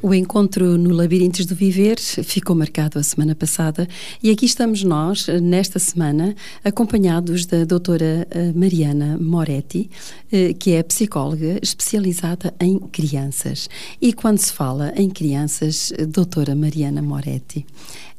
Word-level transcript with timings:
O 0.00 0.14
encontro 0.14 0.78
no 0.78 0.94
Labirintos 0.94 1.44
do 1.44 1.56
Viver 1.56 1.98
ficou 1.98 2.54
marcado 2.54 3.00
a 3.00 3.02
semana 3.02 3.34
passada 3.34 3.88
e 4.22 4.30
aqui 4.30 4.46
estamos 4.46 4.84
nós, 4.84 5.26
nesta 5.42 5.80
semana, 5.80 6.36
acompanhados 6.62 7.44
da 7.44 7.64
doutora 7.64 8.24
eh, 8.30 8.52
Mariana 8.54 9.18
Moretti, 9.20 9.90
eh, 10.30 10.52
que 10.52 10.70
é 10.70 10.84
psicóloga 10.84 11.58
especializada 11.60 12.54
em 12.60 12.78
crianças. 12.78 13.68
E 14.00 14.12
quando 14.12 14.38
se 14.38 14.52
fala 14.52 14.92
em 14.96 15.10
crianças, 15.10 15.92
doutora 16.08 16.54
Mariana 16.54 17.02
Moretti, 17.02 17.66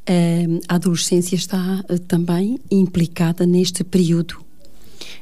eh, 0.06 0.48
a 0.68 0.76
adolescência 0.76 1.38
está 1.38 1.82
também 2.10 2.60
implicada 2.70 3.46
neste 3.46 3.86
período 3.86 4.49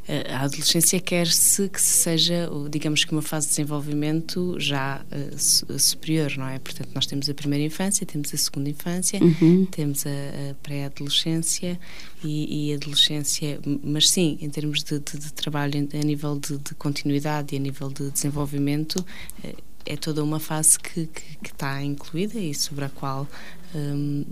a 0.08 0.44
adolescência 0.44 1.02
quer-se 1.02 1.68
que 1.68 1.82
seja, 1.82 2.50
digamos 2.70 3.04
que 3.04 3.12
uma 3.12 3.22
fase 3.22 3.48
de 3.48 3.52
desenvolvimento 3.52 4.56
já 4.58 5.02
uh, 5.12 5.80
superior, 5.80 6.32
não 6.38 6.48
é? 6.48 6.58
Portanto, 6.60 6.90
nós 6.96 7.06
temos 7.06 7.30
a 7.30 7.34
primeira 7.34 7.66
infância, 7.66 8.06
temos 8.06 8.34
a 8.34 8.38
segunda 8.38 8.70
infância, 8.70 9.20
uhum. 9.22 9.66
temos 9.66 10.06
a, 10.08 10.52
a 10.52 10.54
pré-adolescência 10.64 11.78
e, 12.24 12.70
e, 12.70 12.74
adolescência, 12.74 13.60
mas 13.84 14.10
sim, 14.10 14.38
em 14.40 14.50
termos 14.50 14.82
de, 14.82 14.98
de, 15.00 15.18
de 15.18 15.34
trabalho 15.34 15.74
a 15.94 16.06
nível 16.06 16.40
de, 16.40 16.58
de, 16.58 16.74
continuidade 16.76 17.54
e 17.54 17.58
a 17.58 17.62
nível 17.62 17.90
de 17.90 18.10
desenvolvimento, 18.10 19.06
uh, 19.44 19.56
é 19.86 19.98
toda 19.98 20.24
uma 20.24 20.40
fase 20.40 20.80
que, 20.80 21.08
que, 21.08 21.38
que, 21.44 21.52
está 21.52 21.84
incluída 21.84 22.40
e 22.40 22.54
sobre 22.54 22.86
a 22.86 22.90
qual 22.90 23.28
um, 23.76 24.24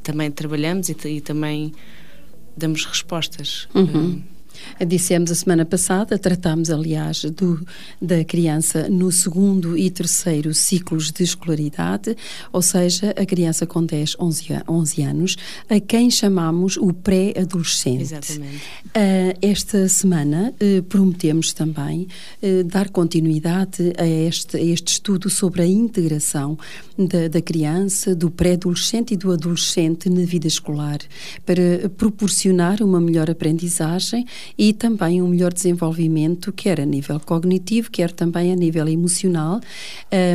também 0.00 0.30
trabalhamos 0.30 0.88
e, 0.88 0.96
e, 1.08 1.20
também 1.20 1.72
damos 2.56 2.84
respostas. 2.84 3.68
Uhum. 3.74 3.96
Um, 3.96 4.33
Dissemos 4.86 5.30
a 5.30 5.34
semana 5.34 5.64
passada, 5.64 6.18
tratámos, 6.18 6.70
aliás, 6.70 7.24
do, 7.24 7.64
da 8.00 8.24
criança 8.24 8.88
no 8.88 9.10
segundo 9.10 9.76
e 9.76 9.90
terceiro 9.90 10.52
ciclos 10.52 11.10
de 11.10 11.22
escolaridade, 11.22 12.16
ou 12.52 12.62
seja, 12.62 13.10
a 13.10 13.26
criança 13.26 13.66
com 13.66 13.84
10, 13.84 14.16
11, 14.18 14.44
11 14.68 15.02
anos, 15.02 15.36
a 15.68 15.80
quem 15.80 16.10
chamamos 16.10 16.76
o 16.76 16.92
pré-adolescente. 16.92 18.02
Exatamente. 18.02 18.56
Uh, 18.56 19.38
esta 19.42 19.88
semana 19.88 20.52
uh, 20.60 20.82
prometemos 20.84 21.52
também 21.52 22.08
uh, 22.42 22.64
dar 22.64 22.88
continuidade 22.90 23.92
a 23.98 24.06
este, 24.06 24.56
a 24.56 24.60
este 24.60 24.88
estudo 24.88 25.28
sobre 25.30 25.62
a 25.62 25.66
integração 25.66 26.58
da, 26.96 27.28
da 27.28 27.42
criança, 27.42 28.14
do 28.14 28.30
pré-adolescente 28.30 29.14
e 29.14 29.16
do 29.16 29.32
adolescente 29.32 30.08
na 30.08 30.24
vida 30.24 30.46
escolar, 30.46 30.98
para 31.44 31.88
proporcionar 31.96 32.82
uma 32.82 33.00
melhor 33.00 33.30
aprendizagem 33.30 34.24
e 34.56 34.72
também 34.72 35.22
um 35.22 35.28
melhor 35.28 35.52
desenvolvimento, 35.52 36.52
quer 36.52 36.80
a 36.80 36.86
nível 36.86 37.18
cognitivo, 37.20 37.90
quer 37.90 38.10
também 38.10 38.52
a 38.52 38.56
nível 38.56 38.88
emocional 38.88 39.60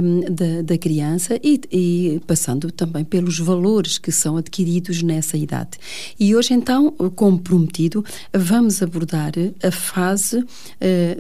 um, 0.03 0.21
da, 0.33 0.61
da, 0.63 0.77
criança 0.77 1.39
e, 1.43 1.59
e, 1.71 2.21
passando 2.25 2.71
também 2.71 3.03
pelos 3.03 3.39
valores 3.39 3.97
que 3.97 4.11
são 4.11 4.38
adquiridos 4.38 5.01
nessa 5.01 5.38
idade. 5.38 5.77
E 6.19 6.35
hoje, 6.35 6.53
então, 6.53 6.91
como 7.16 7.39
prometido, 7.39 8.03
vamos 8.33 8.81
abordar 8.81 9.33
a 9.63 9.71
fase 9.71 10.39
uh, 10.39 10.45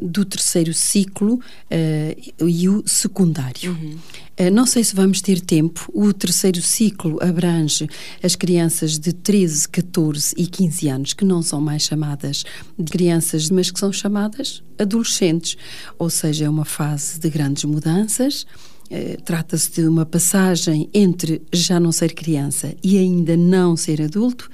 do 0.01 0.25
terceiro 0.25 0.73
ciclo 0.73 1.35
uh, 1.35 2.47
e 2.47 2.69
o 2.69 2.83
secundário. 2.85 3.71
Uhum. 3.71 3.97
Eh, 4.39 4.49
não 4.49 4.65
sei 4.65 4.85
se 4.85 4.95
vamos 4.95 5.21
ter 5.21 5.41
tempo. 5.41 5.91
O 5.93 6.13
terceiro 6.13 6.61
ciclo 6.61 7.19
abrange 7.21 7.89
as 8.23 8.37
crianças 8.37 8.97
de 8.97 9.11
13, 9.11 9.67
14 9.67 10.33
e 10.37 10.47
15 10.47 10.87
anos, 10.87 11.13
que 11.13 11.25
não 11.25 11.41
são 11.41 11.59
mais 11.59 11.83
chamadas 11.83 12.45
de 12.79 12.91
crianças, 12.91 13.49
mas 13.49 13.69
que 13.69 13.79
são 13.79 13.91
chamadas 13.91 14.63
adolescentes. 14.77 15.57
Ou 15.97 16.09
seja, 16.09 16.45
é 16.45 16.49
uma 16.49 16.65
fase 16.65 17.19
de 17.19 17.29
grandes 17.29 17.65
mudanças. 17.65 18.45
Eh, 18.89 19.17
trata-se 19.23 19.71
de 19.71 19.87
uma 19.87 20.05
passagem 20.05 20.89
entre 20.93 21.41
já 21.53 21.79
não 21.79 21.91
ser 21.91 22.13
criança 22.13 22.73
e 22.83 22.97
ainda 22.97 23.35
não 23.37 23.75
ser 23.75 24.01
adulto. 24.01 24.49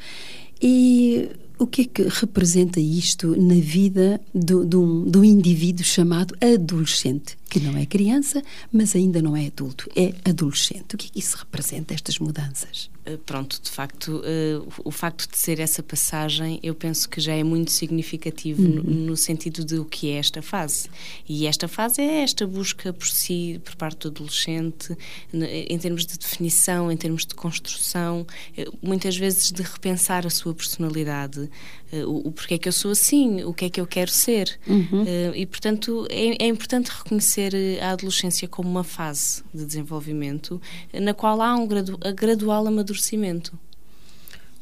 E 0.62 1.30
o 1.58 1.66
que 1.66 1.82
é 1.82 1.86
que 1.86 2.04
representa 2.10 2.80
isto 2.80 3.40
na 3.40 3.56
vida 3.56 4.20
do, 4.34 4.66
do, 4.66 5.06
do 5.06 5.24
indivíduo 5.24 5.86
chamado 5.86 6.36
adolescente? 6.42 7.38
Que 7.56 7.60
não 7.62 7.78
é 7.78 7.86
criança, 7.86 8.44
mas 8.70 8.98
ainda 8.98 9.22
não 9.22 9.34
é 9.34 9.48
adulto, 9.48 9.90
é 9.96 10.14
adolescente. 10.30 10.94
O 10.94 10.98
que 10.98 11.08
é 11.08 11.10
que 11.10 11.20
isso 11.20 11.38
representa, 11.38 11.94
estas 11.94 12.20
mudanças? 12.20 12.90
Eh, 13.06 13.18
pronto, 13.26 13.62
de 13.62 13.70
facto, 13.70 14.18
uh, 14.18 14.74
o 14.84 14.92
facto 14.92 15.30
de 15.30 15.38
ser 15.38 15.60
essa 15.60 15.84
passagem, 15.84 16.60
eu 16.64 16.74
penso 16.74 17.08
que 17.08 17.22
já 17.22 17.34
é 17.34 17.44
muito 17.44 17.72
significativo 17.72 18.62
uhum. 18.62 18.82
no, 18.84 19.16
sentido 19.16 19.64
de 19.64 19.78
o 19.78 19.86
que 19.86 20.10
é 20.10 20.16
esta 20.16 20.42
fase. 20.42 20.90
E 21.30 21.46
esta 21.46 21.68
fase 21.68 22.02
é 22.02 22.24
esta 22.24 22.46
busca 22.46 22.92
por 22.92 23.08
si, 23.08 23.62
por 23.64 23.76
parte 23.76 24.00
do 24.00 24.08
adolescente, 24.10 24.98
em 25.32 25.78
termos 25.78 26.06
de 26.06 26.18
definição, 26.18 26.92
em 26.92 26.98
termos 26.98 27.26
de 27.26 27.36
construção, 27.36 28.26
eh, 28.58 28.66
muitas 28.82 29.16
vezes 29.16 29.52
de 29.52 29.62
repensar 29.62 30.26
a 30.26 30.30
sua 30.30 30.54
personalidade, 30.54 31.50
o, 32.06 32.28
o 32.28 32.32
porquê 32.32 32.56
é 32.56 32.58
que 32.58 32.68
eu 32.68 32.74
sou 32.74 32.92
assim, 32.92 33.44
o 33.44 33.54
que 33.54 33.66
é 33.66 33.70
que 33.70 33.80
eu 33.80 33.88
quero 33.88 34.12
ser. 34.12 34.60
Uhum. 34.68 35.04
Uh, 35.04 35.36
e, 35.36 35.46
portanto, 35.46 36.08
é, 36.10 36.44
é 36.44 36.48
importante 36.48 36.90
reconhecer 36.90 37.56
ver 37.56 37.82
a 37.82 37.92
adolescência 37.92 38.48
como 38.48 38.70
uma 38.70 38.84
fase 38.84 39.44
de 39.54 39.66
desenvolvimento 39.66 40.62
na 40.94 41.14
qual 41.14 41.42
há 41.42 41.56
um 41.56 41.68
gradu 41.68 41.98
gradual 42.16 42.68
amadurecimento 42.68 43.58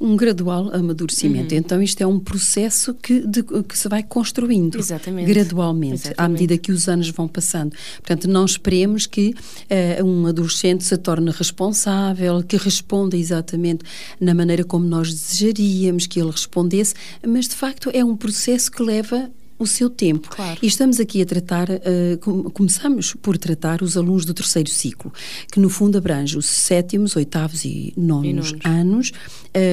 um 0.03 0.17
gradual 0.17 0.69
amadurecimento. 0.75 1.53
Uhum. 1.53 1.59
Então, 1.59 1.81
isto 1.81 2.01
é 2.01 2.05
um 2.05 2.19
processo 2.19 2.93
que, 2.93 3.25
de, 3.25 3.41
que 3.41 3.77
se 3.77 3.87
vai 3.87 4.03
construindo 4.03 4.77
Exatamente. 4.77 5.33
gradualmente, 5.33 6.07
Exatamente. 6.07 6.19
à 6.19 6.27
medida 6.27 6.57
que 6.57 6.73
os 6.73 6.89
anos 6.89 7.09
vão 7.09 7.25
passando. 7.25 7.73
Portanto, 7.95 8.27
não 8.27 8.43
esperemos 8.43 9.05
que 9.05 9.33
uh, 9.33 10.05
um 10.05 10.27
adolescente 10.27 10.83
se 10.83 10.97
torne 10.97 11.31
responsável, 11.31 12.43
que 12.43 12.57
responda 12.57 13.15
exatamente 13.15 13.85
na 14.19 14.33
maneira 14.33 14.65
como 14.65 14.85
nós 14.85 15.13
desejaríamos 15.13 16.05
que 16.05 16.19
ele 16.19 16.31
respondesse, 16.31 16.93
mas 17.25 17.47
de 17.47 17.55
facto 17.55 17.89
é 17.93 18.03
um 18.03 18.17
processo 18.17 18.69
que 18.69 18.83
leva 18.83 19.31
o 19.57 19.67
seu 19.67 19.89
tempo. 19.89 20.29
Claro. 20.29 20.59
E 20.61 20.67
estamos 20.67 20.99
aqui 20.99 21.21
a 21.21 21.25
tratar, 21.25 21.69
uh, 21.69 22.17
com, 22.19 22.43
começamos 22.43 23.13
por 23.21 23.37
tratar 23.37 23.81
os 23.81 23.95
alunos 23.97 24.25
do 24.25 24.33
terceiro 24.33 24.69
ciclo, 24.69 25.11
que 25.51 25.59
no 25.59 25.69
fundo 25.69 25.97
abrange 25.97 26.37
os 26.37 26.45
sétimos, 26.45 27.15
oitavos 27.15 27.65
e 27.65 27.93
nonos, 27.95 28.25
e 28.25 28.33
nonos. 28.33 28.65
anos, 28.65 29.11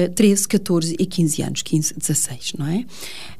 uh, 0.07 0.13
13, 0.13 0.47
14 0.47 0.95
e 0.97 1.05
15 1.05 1.41
anos, 1.41 1.61
15, 1.61 1.93
16, 1.97 2.53
não 2.57 2.67
é? 2.67 2.85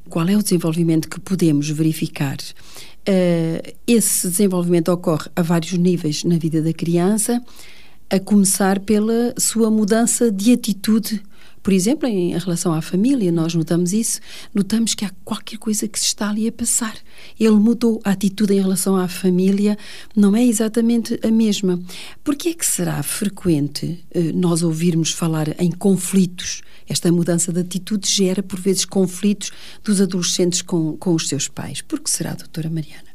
Qual 0.10 0.28
é 0.28 0.36
o 0.36 0.44
desenvolvimento 0.44 1.10
que 1.10 1.20
podemos 1.20 1.70
verificar? 1.70 2.38
Uh, 2.38 3.74
esse 3.88 4.28
desenvolvimento 4.28 4.90
ocorre 4.90 5.30
a 5.36 5.42
vários 5.42 5.74
níveis 5.74 6.24
na 6.24 6.38
vida 6.38 6.62
da 6.62 6.74
criança, 6.74 7.42
a 8.10 8.20
começar 8.20 8.80
pela 8.80 9.34
sua 9.38 9.72
mudança 9.72 10.32
de 10.32 10.52
atitude 10.52 11.24
por 11.64 11.74
exemplo, 11.74 12.08
em 12.08 12.38
relação 12.38 12.74
à 12.74 12.82
família, 12.82 13.32
nós 13.32 13.54
notamos 13.54 13.94
isso, 13.94 14.20
notamos 14.54 14.94
que 14.96 15.06
há 15.06 15.12
qualquer 15.24 15.58
coisa 15.58 15.88
que 15.88 16.00
se 16.00 16.08
está 16.08 16.30
ali 16.30 16.48
a 16.48 16.52
passar. 16.52 16.96
Ele 17.40 17.56
mudou 17.56 18.00
a 18.04 18.12
atitude 18.12 18.54
em 18.54 18.62
relação 18.62 18.96
à 18.96 19.08
família, 19.08 19.78
não 20.16 20.36
é 20.36 20.44
exatamente 20.44 21.20
a 21.24 21.30
mesma. 21.30 21.82
Por 22.24 22.36
que 22.36 22.50
é 22.50 22.54
que 22.54 22.66
será 22.66 23.02
frequente 23.04 24.04
eh, 24.12 24.32
nós 24.34 24.64
ouvirmos 24.64 25.12
falar 25.12 25.60
em 25.62 25.72
conflitos? 25.72 26.62
Esta 26.88 27.12
mudança 27.12 27.54
de 27.54 27.60
atitude 27.60 28.10
gera, 28.10 28.42
por 28.42 28.60
vezes, 28.60 28.84
conflitos 28.84 29.52
dos 29.84 30.02
adolescentes 30.02 30.62
com, 30.62 30.98
com 30.98 31.14
os 31.14 31.30
seus 31.30 31.48
pais. 31.48 31.82
Por 31.82 32.00
que 32.00 32.10
será, 32.10 32.34
doutora 32.34 32.70
Mariana? 32.70 33.12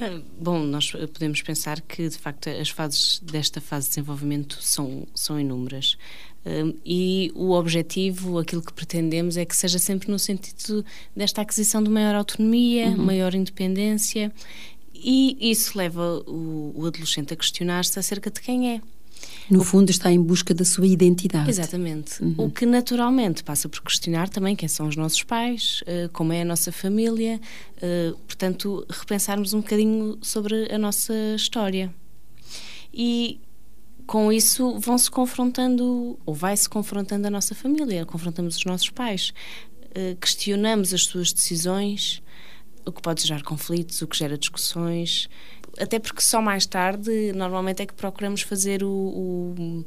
Ah, 0.00 0.20
bom, 0.40 0.64
nós 0.64 0.90
podemos 0.90 1.42
pensar 1.42 1.80
que, 1.80 2.08
de 2.08 2.18
facto, 2.18 2.48
as 2.48 2.70
fases 2.70 3.20
desta 3.20 3.60
fase 3.60 3.86
de 3.86 3.90
desenvolvimento 3.90 4.58
são, 4.60 5.06
são 5.14 5.38
inúmeras. 5.38 5.96
Um, 6.44 6.74
e 6.84 7.30
o 7.34 7.52
objetivo, 7.52 8.38
aquilo 8.38 8.62
que 8.62 8.72
pretendemos, 8.72 9.36
é 9.36 9.44
que 9.44 9.56
seja 9.56 9.78
sempre 9.78 10.10
no 10.10 10.18
sentido 10.18 10.84
desta 11.14 11.40
aquisição 11.40 11.82
de 11.82 11.88
maior 11.88 12.14
autonomia, 12.14 12.88
uhum. 12.88 12.96
maior 12.96 13.34
independência, 13.34 14.32
e 14.92 15.36
isso 15.40 15.76
leva 15.76 16.22
o, 16.26 16.72
o 16.74 16.86
adolescente 16.86 17.32
a 17.32 17.36
questionar-se 17.36 17.98
acerca 17.98 18.30
de 18.30 18.40
quem 18.40 18.74
é. 18.74 18.80
No 19.48 19.60
o, 19.60 19.64
fundo, 19.64 19.90
está 19.90 20.10
em 20.10 20.20
busca 20.20 20.54
da 20.54 20.64
sua 20.64 20.86
identidade. 20.86 21.48
Exatamente. 21.48 22.22
Uhum. 22.22 22.34
O 22.38 22.50
que 22.50 22.66
naturalmente 22.66 23.44
passa 23.44 23.68
por 23.68 23.80
questionar 23.82 24.28
também 24.28 24.56
quem 24.56 24.68
são 24.68 24.88
os 24.88 24.96
nossos 24.96 25.22
pais, 25.22 25.82
uh, 25.82 26.08
como 26.12 26.32
é 26.32 26.42
a 26.42 26.44
nossa 26.44 26.72
família, 26.72 27.40
uh, 27.76 28.16
portanto, 28.26 28.84
repensarmos 28.88 29.52
um 29.54 29.60
bocadinho 29.60 30.18
sobre 30.22 30.72
a 30.72 30.78
nossa 30.78 31.14
história. 31.36 31.92
E 32.92 33.40
com 34.12 34.30
isso 34.30 34.78
vão-se 34.78 35.10
confrontando, 35.10 36.18
ou 36.26 36.34
vai-se 36.34 36.68
confrontando 36.68 37.26
a 37.26 37.30
nossa 37.30 37.54
família, 37.54 38.04
confrontamos 38.04 38.56
os 38.56 38.64
nossos 38.66 38.90
pais, 38.90 39.32
uh, 39.86 40.14
questionamos 40.20 40.92
as 40.92 41.04
suas 41.04 41.32
decisões, 41.32 42.22
o 42.84 42.92
que 42.92 43.00
pode 43.00 43.26
gerar 43.26 43.42
conflitos, 43.42 44.02
o 44.02 44.06
que 44.06 44.18
gera 44.18 44.36
discussões. 44.36 45.30
até 45.78 45.98
porque 45.98 46.20
só 46.20 46.42
mais 46.42 46.66
tarde, 46.66 47.32
normalmente, 47.32 47.80
é 47.80 47.86
que 47.86 47.94
procuramos 47.94 48.42
fazer 48.42 48.84
o, 48.84 48.90
o 48.90 49.84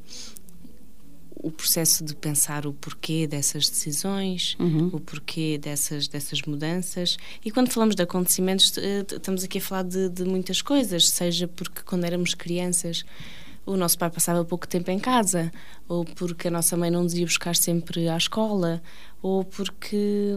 o 1.37 1.51
processo 1.51 2.03
de 2.03 2.15
pensar 2.15 2.65
o 2.65 2.73
porquê 2.73 3.27
dessas 3.27 3.69
decisões, 3.69 4.55
uhum. 4.59 4.87
o 4.87 4.99
porquê 4.99 5.59
dessas, 5.59 6.07
dessas 6.07 6.41
mudanças. 6.41 7.17
E 7.43 7.51
quando 7.51 7.69
falamos 7.69 7.95
de 7.95 8.01
acontecimentos, 8.01 8.75
eh, 8.79 9.05
estamos 9.07 9.43
aqui 9.43 9.59
a 9.59 9.61
falar 9.61 9.83
de, 9.83 10.09
de 10.09 10.23
muitas 10.23 10.63
coisas, 10.63 11.07
seja 11.09 11.47
porque 11.47 11.83
quando 11.83 12.03
éramos 12.05 12.33
crianças 12.33 13.05
o 13.65 13.75
nosso 13.75 13.97
pai 13.97 14.09
passava 14.09 14.45
pouco 14.45 14.67
tempo 14.67 14.91
em 14.91 14.99
casa, 14.99 15.51
ou 15.87 16.05
porque 16.05 16.47
a 16.47 16.51
nossa 16.51 16.77
mãe 16.77 16.91
não 16.91 17.03
nos 17.03 17.13
ia 17.13 17.25
buscar 17.25 17.55
sempre 17.55 18.07
à 18.07 18.15
escola, 18.15 18.81
ou 19.21 19.43
porque, 19.43 20.35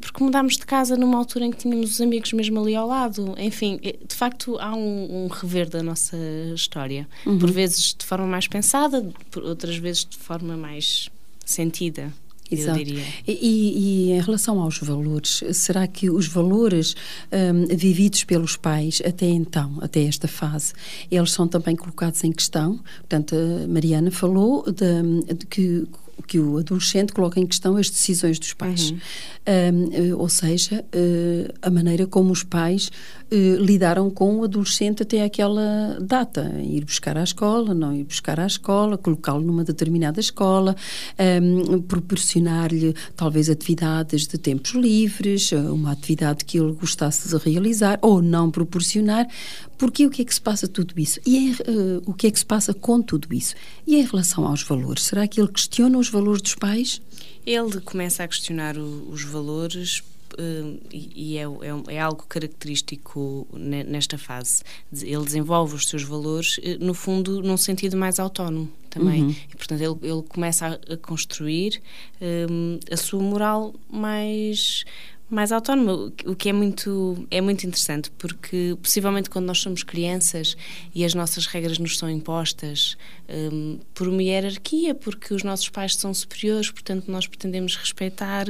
porque 0.00 0.24
mudámos 0.24 0.56
de 0.56 0.66
casa 0.66 0.96
numa 0.96 1.16
altura 1.16 1.46
em 1.46 1.50
que 1.52 1.58
tínhamos 1.58 1.92
os 1.92 2.00
amigos 2.00 2.32
mesmo 2.32 2.60
ali 2.60 2.74
ao 2.74 2.88
lado. 2.88 3.34
Enfim, 3.38 3.78
é, 3.82 3.96
de 4.04 4.14
facto 4.14 4.58
há 4.58 4.74
um, 4.74 5.24
um 5.24 5.28
rever 5.28 5.68
da 5.68 5.82
nossa 5.82 6.16
história. 6.54 7.08
Uhum. 7.24 7.38
Por 7.38 7.50
vezes 7.50 7.94
de 7.96 8.04
forma 8.04 8.26
mais 8.26 8.48
pensada, 8.48 9.08
por 9.30 9.44
outras 9.44 9.76
vezes 9.76 10.04
de 10.04 10.16
forma 10.16 10.56
mais 10.56 11.08
sentida. 11.44 12.12
Exato. 12.60 12.80
E, 13.26 13.32
e, 13.32 14.12
em 14.12 14.20
relação 14.20 14.60
aos 14.60 14.78
valores, 14.78 15.42
será 15.52 15.86
que 15.86 16.10
os 16.10 16.26
valores 16.26 16.94
um, 17.32 17.76
vividos 17.76 18.24
pelos 18.24 18.56
pais 18.56 19.00
até 19.04 19.26
então, 19.26 19.78
até 19.80 20.04
esta 20.04 20.28
fase, 20.28 20.72
eles 21.10 21.32
são 21.32 21.46
também 21.46 21.76
colocados 21.76 22.22
em 22.24 22.32
questão? 22.32 22.80
Portanto, 22.98 23.34
a 23.34 23.68
Mariana 23.68 24.10
falou 24.10 24.64
de, 24.70 25.34
de 25.34 25.46
que 25.46 25.86
que 26.26 26.38
o 26.38 26.58
adolescente 26.58 27.12
coloca 27.12 27.40
em 27.40 27.46
questão 27.46 27.76
as 27.76 27.90
decisões 27.90 28.38
dos 28.38 28.52
pais. 28.52 28.90
Uhum. 28.90 28.98
Um, 30.12 30.16
ou 30.16 30.28
seja, 30.28 30.84
uh, 30.94 31.54
a 31.60 31.70
maneira 31.70 32.06
como 32.06 32.32
os 32.32 32.42
pais 32.42 32.90
uh, 33.34 33.62
lidaram 33.62 34.10
com 34.10 34.38
o 34.38 34.44
adolescente 34.44 35.02
até 35.02 35.24
aquela 35.24 35.98
data. 36.00 36.54
Ir 36.62 36.84
buscar 36.84 37.16
à 37.16 37.24
escola, 37.24 37.74
não 37.74 37.94
ir 37.94 38.04
buscar 38.04 38.38
à 38.38 38.46
escola, 38.46 38.96
colocá-lo 38.96 39.40
numa 39.42 39.64
determinada 39.64 40.20
escola, 40.20 40.76
um, 41.42 41.82
proporcionar-lhe 41.82 42.94
talvez 43.16 43.50
atividades 43.50 44.26
de 44.26 44.38
tempos 44.38 44.72
livres, 44.72 45.52
uma 45.52 45.92
atividade 45.92 46.44
que 46.44 46.58
ele 46.58 46.72
gostasse 46.72 47.28
de 47.28 47.36
realizar, 47.36 47.98
ou 48.00 48.22
não 48.22 48.50
proporcionar. 48.50 49.26
Porque 49.76 50.06
o 50.06 50.10
que 50.10 50.22
é 50.22 50.24
que 50.24 50.34
se 50.34 50.40
passa 50.40 50.68
tudo 50.68 50.94
isso? 50.96 51.20
E 51.26 51.50
é, 51.50 52.00
o 52.06 52.14
que 52.14 52.26
é 52.26 52.30
que 52.30 52.38
se 52.38 52.46
passa 52.46 52.72
com 52.72 53.02
tudo 53.02 53.34
isso? 53.34 53.54
E 53.86 53.96
em 53.96 54.04
relação 54.04 54.46
aos 54.46 54.62
valores, 54.62 55.04
será 55.04 55.26
que 55.26 55.40
ele 55.40 55.48
questiona 55.48 55.98
os 55.98 56.08
valores 56.08 56.40
dos 56.40 56.54
pais? 56.54 57.02
Ele 57.44 57.80
começa 57.80 58.22
a 58.22 58.28
questionar 58.28 58.78
o, 58.78 59.08
os 59.10 59.22
valores 59.22 60.02
uh, 60.38 60.80
e 60.92 61.38
é, 61.38 61.42
é, 61.42 61.94
é, 61.94 62.00
algo 62.00 62.24
característico 62.28 63.46
nesta 63.52 64.18
fase. 64.18 64.62
Ele 64.92 65.24
desenvolve 65.24 65.74
os 65.74 65.88
seus 65.88 66.02
valores, 66.02 66.58
uh, 66.58 66.62
no 66.80 66.94
fundo, 66.94 67.42
num 67.42 67.56
sentido 67.56 67.96
mais 67.96 68.18
autónomo 68.18 68.70
também. 68.90 69.24
Uhum. 69.24 69.34
E, 69.52 69.56
portanto, 69.56 69.80
ele, 69.80 69.96
ele 70.02 70.22
começa 70.28 70.66
a, 70.66 70.94
a 70.94 70.96
construir 70.96 71.82
a 72.90 72.96
sua 72.96 73.20
moral 73.20 73.74
mais 73.90 74.84
mais 75.34 75.50
autónoma, 75.52 76.12
o 76.26 76.36
que 76.36 76.48
é 76.48 76.52
muito, 76.52 77.26
é 77.30 77.40
muito 77.40 77.66
interessante, 77.66 78.10
porque 78.12 78.76
possivelmente 78.80 79.30
quando 79.30 79.46
nós 79.46 79.58
somos 79.58 79.82
crianças 79.82 80.56
e 80.94 81.04
as 81.04 81.14
nossas 81.14 81.46
regras 81.46 81.78
nos 81.78 81.98
são 81.98 82.10
impostas 82.10 82.96
um, 83.28 83.78
por 83.94 84.06
uma 84.06 84.22
hierarquia, 84.22 84.94
porque 84.94 85.32
os 85.32 85.42
nossos 85.42 85.68
pais 85.68 85.96
são 85.96 86.12
superiores, 86.12 86.70
portanto 86.70 87.10
nós 87.10 87.26
pretendemos 87.26 87.76
respeitar 87.76 88.46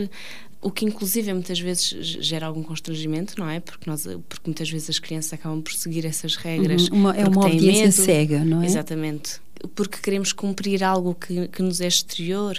o 0.65 0.71
que 0.71 0.87
inclusive 0.87 1.31
muitas 1.35 1.61
vezes 1.61 1.89
gera 2.25 2.47
algum 2.47 2.63
constrangimento, 2.63 3.39
não 3.39 3.49
é? 3.49 3.61
Porque, 3.61 3.89
nós, 3.89 4.07
porque 4.29 4.47
muitas 4.47 4.71
vezes 4.71 4.89
as 4.89 4.99
crianças 4.99 5.35
acabam 5.35 5.61
por 5.61 5.75
seguir 5.75 6.07
essas 6.07 6.37
regras. 6.37 6.89
Uhum. 6.89 6.97
Uma, 6.97 7.17
é 7.17 7.29
uma 7.29 7.47
obediência 7.47 7.85
medo. 7.85 7.93
cega, 7.93 8.45
não 8.45 8.63
é? 8.63 8.67
Exatamente. 8.67 9.41
Porque 9.75 9.99
queremos 9.99 10.33
cumprir 10.33 10.83
algo 10.83 11.15
que, 11.15 11.49
que 11.49 11.63
nos 11.63 11.83
é 11.83 11.87
exterior 11.87 12.59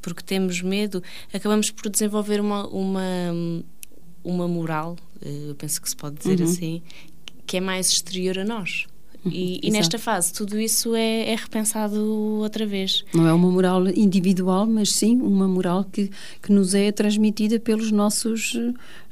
porque 0.00 0.22
temos 0.22 0.60
medo, 0.62 1.02
acabamos 1.32 1.70
por 1.70 1.88
desenvolver 1.88 2.40
uma, 2.40 2.66
uma, 2.66 3.02
uma 4.24 4.48
moral, 4.48 4.96
eh, 5.24 5.50
eu 5.50 5.54
penso 5.54 5.80
que 5.80 5.88
se 5.88 5.94
pode 5.94 6.16
dizer 6.16 6.40
uhum. 6.40 6.50
assim, 6.50 6.82
que 7.46 7.58
é 7.58 7.60
mais 7.60 7.88
exterior 7.88 8.38
a 8.40 8.44
nós. 8.44 8.86
E, 9.24 9.60
e, 9.62 9.70
nesta 9.70 9.98
fase 9.98 10.32
tudo 10.32 10.58
isso 10.58 10.96
é, 10.96 11.30
é, 11.30 11.36
repensado 11.36 12.04
outra 12.40 12.66
vez. 12.66 13.04
Não 13.14 13.26
é 13.26 13.32
uma 13.32 13.50
moral 13.50 13.88
individual, 13.88 14.66
mas 14.66 14.90
sim 14.90 15.20
uma 15.20 15.46
moral 15.46 15.84
que, 15.84 16.10
que 16.42 16.52
nos 16.52 16.74
é 16.74 16.90
transmitida 16.90 17.60
pelos 17.60 17.92
nossos, 17.92 18.58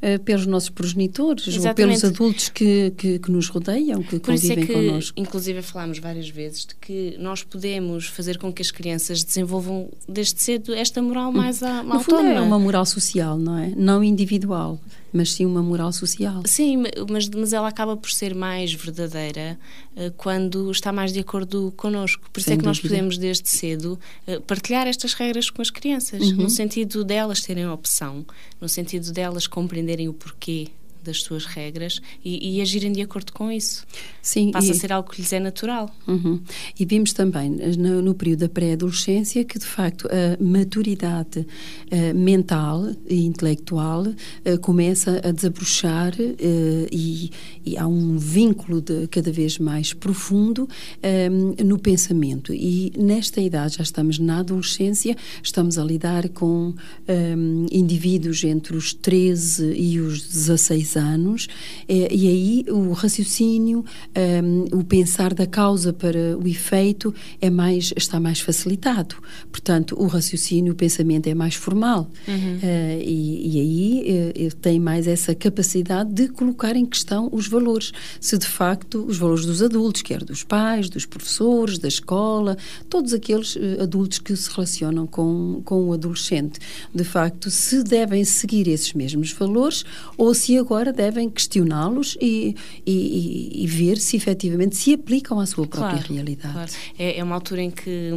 uh, 0.02 0.19
pelos 0.20 0.47
nossos 0.47 0.70
progenitores 0.70 1.47
Exatamente. 1.47 1.69
ou 1.69 1.75
pelos 1.75 2.05
adultos 2.05 2.49
que, 2.49 2.93
que, 2.97 3.19
que, 3.19 3.31
nos 3.31 3.49
rodeiam, 3.49 4.02
que 4.02 4.19
Por 4.19 4.32
convivem 4.32 4.50
isso 4.50 4.52
é 4.52 4.67
que, 4.67 4.73
connosco. 4.73 5.20
Inclusive 5.20 5.62
falámos 5.62 5.99
várias 5.99 6.29
vezes 6.29 6.67
de 6.67 6.75
que 6.75 7.17
nós 7.19 7.43
podemos 7.43 8.06
fazer 8.06 8.38
com 8.38 8.52
que 8.52 8.62
as 8.62 8.70
crianças 8.70 9.23
desenvolvam 9.23 9.91
desde 10.08 10.43
cedo 10.43 10.75
esta 10.75 11.00
moral 11.00 11.32
mais 11.32 11.62
a, 11.62 11.82
no 11.82 11.94
autónoma. 11.94 12.35
é 12.35 12.41
uma 12.41 12.58
moral 12.58 12.87
social, 12.87 13.38
não 13.38 13.58
é? 13.58 13.73
Não 13.76 14.02
individual 14.02 14.81
mas 15.12 15.32
sim 15.32 15.44
uma 15.44 15.62
moral 15.62 15.93
social. 15.93 16.43
Sim, 16.46 16.85
mas, 17.08 17.29
mas 17.29 17.53
ela 17.53 17.69
acaba 17.69 17.96
por 17.96 18.11
ser 18.11 18.35
mais 18.35 18.73
verdadeira 18.73 19.58
uh, 19.96 20.11
quando 20.17 20.70
está 20.70 20.93
mais 20.93 21.12
de 21.12 21.20
acordo 21.20 21.73
connosco. 21.76 22.29
Por 22.32 22.41
isso 22.41 22.49
Sem 22.49 22.55
é 22.55 22.56
que 22.56 22.62
dúvida. 22.62 22.69
nós 22.69 22.81
podemos, 22.81 23.19
desde 23.19 23.49
cedo, 23.49 23.99
uh, 24.26 24.41
partilhar 24.43 24.87
estas 24.87 25.14
regras 25.14 25.50
com 25.50 25.61
as 25.61 25.70
crianças, 25.70 26.31
uhum. 26.31 26.44
no 26.44 26.50
sentido 26.50 27.05
delas 27.05 27.41
terem 27.41 27.69
opção, 27.69 28.25
no 28.61 28.69
sentido 28.69 29.12
delas 29.12 29.46
compreenderem 29.46 29.89
o 30.08 30.14
porquê 30.14 30.69
das 31.02 31.23
suas 31.23 31.44
regras 31.44 32.00
e, 32.25 32.56
e, 32.56 32.61
agirem 32.61 32.93
de 32.93 33.02
acordo 33.02 33.32
com 33.32 33.50
isso. 33.50 33.87
Sim, 34.23 34.50
Passa 34.50 34.69
e, 34.69 34.70
a 34.70 34.75
ser 34.75 34.93
algo 34.93 35.11
que 35.11 35.20
lhes 35.20 35.32
é 35.32 35.41
natural. 35.41 35.91
Uhum. 36.06 36.41
E 36.79 36.85
vimos 36.85 37.12
também 37.12 37.50
no, 37.50 38.02
no 38.02 38.14
período 38.14 38.41
da 38.41 38.49
pré-adolescência 38.49 39.44
que, 39.44 39.58
de 39.58 39.64
facto, 39.64 40.08
a 40.08 40.43
maturidade 40.43 41.41
uh, 41.41 42.14
mental 42.14 42.91
e 43.08 43.25
intelectual 43.25 44.06
uh, 44.06 44.58
começa 44.61 45.20
a 45.25 45.31
desabrochar 45.31 46.12
uh, 46.14 46.87
e, 46.91 47.31
e, 47.64 47.76
há 47.76 47.87
um 47.87 48.19
vínculo 48.19 48.81
de, 48.81 49.06
cada 49.08 49.32
vez 49.32 49.58
mais 49.58 49.93
profundo 49.93 50.69
um, 51.31 51.64
no 51.64 51.79
pensamento. 51.79 52.53
E 52.53 52.93
nesta 52.96 53.41
idade, 53.41 53.76
já 53.76 53.82
estamos 53.82 54.19
na 54.19 54.41
adolescência, 54.41 55.17
estamos 55.43 55.79
a 55.79 55.85
lidar 55.85 56.29
com 56.31 56.75
um, 57.08 57.67
indivíduos 57.70 58.44
entre 58.44 58.76
os 58.76 58.93
13 58.93 59.73
e 59.75 60.00
os 60.00 60.23
16 60.23 60.89
anos, 60.96 61.48
é, 61.88 62.08
e 62.14 62.28
aí 62.28 62.64
o 62.69 62.92
raciocínio, 62.92 63.84
um, 64.43 64.79
o 64.79 64.84
pensar 64.84 65.34
da 65.34 65.46
causa 65.46 65.93
para 65.93 66.36
o 66.38 66.46
efeito 66.46 67.15
é 67.41 67.50
mais, 67.50 67.93
está 67.96 68.19
mais 68.19 68.41
facilitado. 68.41 69.17
Portanto, 69.50 69.94
o 69.98 70.06
raciocínio, 70.06 70.72
o 70.72 70.76
pensamento 70.76 71.26
é 71.26 71.34
mais 71.34 71.55
formal. 71.55 72.10
Uhum. 72.26 72.56
Uh, 72.56 73.03
e, 73.03 73.56
e, 73.56 73.60
aí 73.60 74.46
uh, 74.48 74.56
tem 74.56 74.81
mais 74.81 75.06
essa 75.06 75.34
capacidade 75.34 76.12
de 76.12 76.29
colocar 76.29 76.76
em 76.76 76.86
questão 76.86 77.29
os 77.32 77.46
valores. 77.46 77.93
Se 78.20 78.38
de 78.38 78.46
facto 78.46 79.05
os 79.06 79.19
valores 79.19 79.44
dos 79.44 79.62
adultos, 79.62 80.03
quer 80.03 80.24
dos 80.24 80.43
pais, 80.43 80.88
dos 80.88 81.05
professores, 81.05 81.79
da 81.79 81.88
escola, 81.88 82.56
todos 82.88 83.12
aqueles 83.12 83.56
adultos 83.81 84.19
que 84.19 84.34
se 84.34 84.50
relacionam 84.50 85.06
com, 85.06 85.60
com 85.65 85.88
o 85.88 85.93
adolescente, 85.93 86.58
de 86.94 87.05
facto, 87.05 87.50
se 87.50 87.82
devem 87.82 88.24
seguir 88.24 88.69
esses 88.69 88.93
mesmos 88.93 89.32
valores 89.32 89.84
ou 90.17 90.32
se 90.34 90.56
agora 90.56 90.80
agora 90.81 90.93
devem 90.93 91.29
questioná-los 91.29 92.17
e, 92.20 92.56
e, 92.87 93.63
e, 93.63 93.67
ver 93.67 93.99
se 93.99 94.17
efetivamente 94.17 94.77
se 94.77 94.94
aplicam 94.94 95.39
à 95.39 95.44
sua 95.44 95.67
própria 95.67 95.99
claro, 95.99 96.15
realidade. 96.15 96.53
Claro. 96.55 96.72
É, 96.99 97.19
é, 97.19 97.25
uma 97.25 97.34
altura 97.34 97.63
em 97.63 97.70
que, 97.70 98.10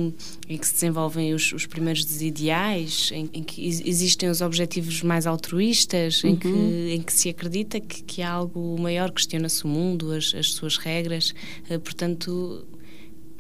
em 0.48 0.58
que 0.58 0.66
se 0.66 0.74
desenvolvem 0.74 1.34
os, 1.34 1.52
os 1.52 1.66
primeiros 1.66 2.06
desideais, 2.06 3.10
em, 3.14 3.30
em, 3.34 3.44
que 3.44 3.68
existem 3.68 4.30
os 4.30 4.40
objetivos 4.40 5.04
mais 5.04 5.28
altruístas, 5.28 6.24
uhum. 6.24 6.30
em, 6.30 6.36
que, 6.38 6.48
uhum. 6.48 6.88
em 6.88 7.02
que 7.02 7.12
se 7.12 7.30
acredita 7.30 7.82
que, 7.82 8.02
que 8.04 8.22
há 8.22 8.32
algo 8.32 8.80
maior, 8.80 9.12
questiona-se 9.12 9.66
o 9.66 9.68
mundo, 9.68 10.12
as, 10.14 10.34
as 10.34 10.54
suas 10.54 10.78
regras, 10.78 11.34
uh, 11.70 11.80
portanto 11.80 12.66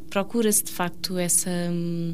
procura-se 0.09 0.63
de 0.63 0.71
facto 0.71 1.17
essa 1.17 1.49
hum, 1.71 2.13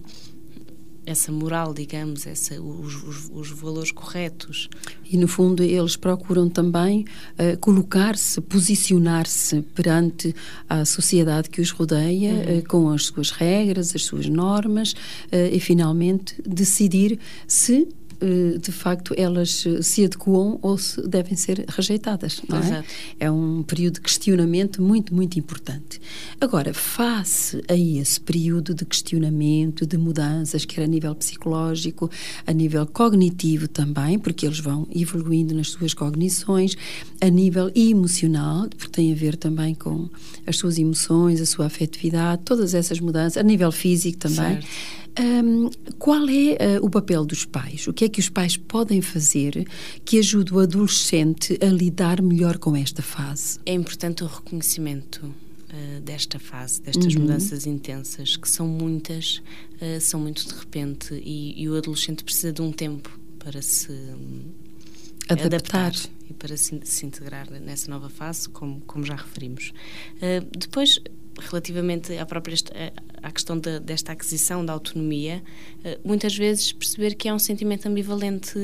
essa 1.10 1.32
moral, 1.32 1.74
digamos, 1.74 2.28
essa, 2.28 2.62
os, 2.62 3.04
os, 3.04 3.30
os, 3.34 3.50
valores 3.52 3.92
corretos. 3.92 4.70
E, 5.10 5.18
no 5.18 5.28
fundo, 5.28 5.64
eles 5.64 5.96
procuram 5.96 6.50
também 6.50 7.06
uh, 7.34 7.58
colocar-se, 7.60 8.40
posicionar-se 8.42 9.62
perante 9.62 10.36
a 10.70 10.86
sociedade 10.86 11.50
que 11.50 11.62
os 11.62 11.72
rodeia, 11.72 12.32
uhum. 12.32 12.60
uh, 12.60 12.68
com 12.68 12.90
as 12.90 13.06
suas 13.06 13.32
regras, 13.32 13.96
as 13.96 14.04
suas 14.04 14.28
normas, 14.28 14.94
uh, 14.94 14.96
e, 15.52 15.60
finalmente, 15.60 16.36
decidir 16.46 17.20
se 17.48 17.88
de 18.60 18.72
facto, 18.72 19.14
elas 19.18 19.66
eh, 19.66 19.82
se 19.82 20.04
adequam 20.04 20.60
ou 20.62 20.78
se 20.78 21.02
devem 21.08 21.36
ser 21.36 21.66
rejeitadas, 21.70 22.42
não 22.48 22.58
é? 22.58 22.84
É 23.20 23.32
um 23.32 23.64
período 23.64 23.96
de 23.96 24.02
questionamento 24.02 24.82
muito, 24.82 25.14
muito 25.14 25.40
importante. 25.40 26.02
Agora, 26.40 26.74
face 26.74 27.64
a 27.68 27.76
esse 27.76 28.20
período 28.20 28.74
de 28.74 28.86
questionamento, 28.86 29.86
de 29.86 29.98
mudanças, 29.98 30.66
quer 30.66 30.84
a 30.84 30.88
nível 30.88 31.16
psicológico, 31.16 32.10
a 32.46 32.52
nível 32.52 32.86
cognitivo 32.86 33.68
também, 33.68 34.20
porque 34.20 34.46
eles 34.46 34.60
vão 34.60 34.86
evoluindo 34.94 35.56
nas 35.56 35.70
suas 35.70 35.94
cognições, 35.94 36.76
a 37.22 37.30
nível 37.30 37.72
emocional, 37.74 38.68
porque 38.70 38.92
tem 38.92 39.12
a 39.14 39.16
ver 39.16 39.38
também 39.38 39.74
com 39.74 40.10
as 40.46 40.58
suas 40.58 40.78
emoções, 40.78 41.40
a 41.40 41.46
sua 41.46 41.68
afetividade, 41.68 42.42
todas 42.44 42.74
essas 42.74 43.00
mudanças, 43.00 43.38
a 43.38 43.44
nível 43.44 43.72
físico 43.72 44.18
também. 44.18 44.60
Um, 45.20 45.70
qual 45.98 46.30
é 46.30 46.78
uh, 46.78 46.86
o 46.86 46.90
papel 46.90 47.26
dos 47.26 47.44
pais? 47.44 47.88
O 47.88 47.94
que 47.94 48.06
é 48.06 48.09
que 48.10 48.20
os 48.20 48.30
pais 48.30 48.58
podem 48.58 49.02
fazer 49.02 49.68
que 50.04 50.20
ajude 50.20 50.54
o 50.54 50.60
adolescente 50.60 51.58
a 51.62 51.68
lidar 51.68 52.22
melhor 52.22 52.58
com 52.58 52.76
esta 52.76 53.02
fase? 53.02 53.60
É 53.66 53.74
importante 53.74 54.24
o 54.24 54.28
reconhecimento 54.28 55.26
uh, 55.26 56.02
desta 56.02 56.40
fase, 56.40 56.82
destas 56.82 57.14
uhum. 57.14 57.22
mudanças 57.22 57.66
intensas, 57.66 58.36
que 58.36 58.50
são 58.50 58.68
muitas, 58.68 59.42
uh, 59.82 60.02
são 60.02 60.20
muito 60.20 60.48
de 60.48 60.54
repente, 60.54 61.14
e, 61.14 61.62
e, 61.62 61.70
o 61.70 61.76
adolescente 61.78 62.24
precisa 62.24 62.52
de 62.52 62.62
um 62.62 62.72
tempo 62.72 63.20
para 63.38 63.62
se 63.62 63.92
adaptar, 65.28 65.88
adaptar 65.88 65.94
e 66.30 66.34
para 66.34 66.58
se, 66.58 66.80
se, 66.84 67.06
integrar 67.06 67.50
nessa 67.52 67.90
nova 67.90 68.10
fase, 68.10 68.50
como, 68.50 68.82
como 68.82 69.06
já 69.06 69.16
referimos. 69.16 69.72
depois, 70.58 71.00
relativamente 71.40 72.18
à 72.18 72.26
própria 72.26 72.56
à 73.22 73.32
questão 73.32 73.58
de, 73.58 73.80
desta 73.80 74.12
aquisição 74.12 74.66
da 74.66 74.74
autonomia, 74.74 75.44
eh, 75.84 76.00
muitas 76.04 76.36
vezes 76.36 76.72
perceber 76.72 77.16
que 77.16 77.28
é 77.28 77.34
um 77.34 77.40
sentimento 77.40 77.88
ambivalente 77.88 78.58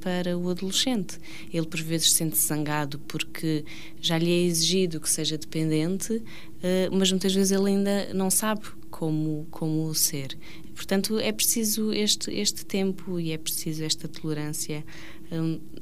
para 0.00 0.36
o 0.36 0.48
adolescente. 0.48 1.18
Ele 1.52 1.66
por 1.66 1.80
vezes 1.80 2.12
sente-se 2.12 2.46
zangado 2.46 2.98
porque 3.00 3.64
já 4.00 4.18
lhe 4.18 4.30
é 4.30 4.44
exigido 4.44 5.00
que 5.00 5.10
seja 5.10 5.36
dependente, 5.36 6.22
eh, 6.62 6.88
mas 6.92 7.10
muitas 7.10 7.34
vezes 7.34 7.50
ele 7.52 7.70
ainda 7.70 8.12
não 8.14 8.30
sabe 8.30 8.66
como 8.90 9.46
como 9.50 9.94
ser. 9.94 10.36
Portanto, 10.74 11.18
é 11.18 11.32
preciso 11.32 11.92
este 11.92 12.30
este 12.30 12.64
tempo 12.64 13.18
e 13.18 13.32
é 13.32 13.38
preciso 13.38 13.82
esta 13.82 14.06
tolerância 14.06 14.84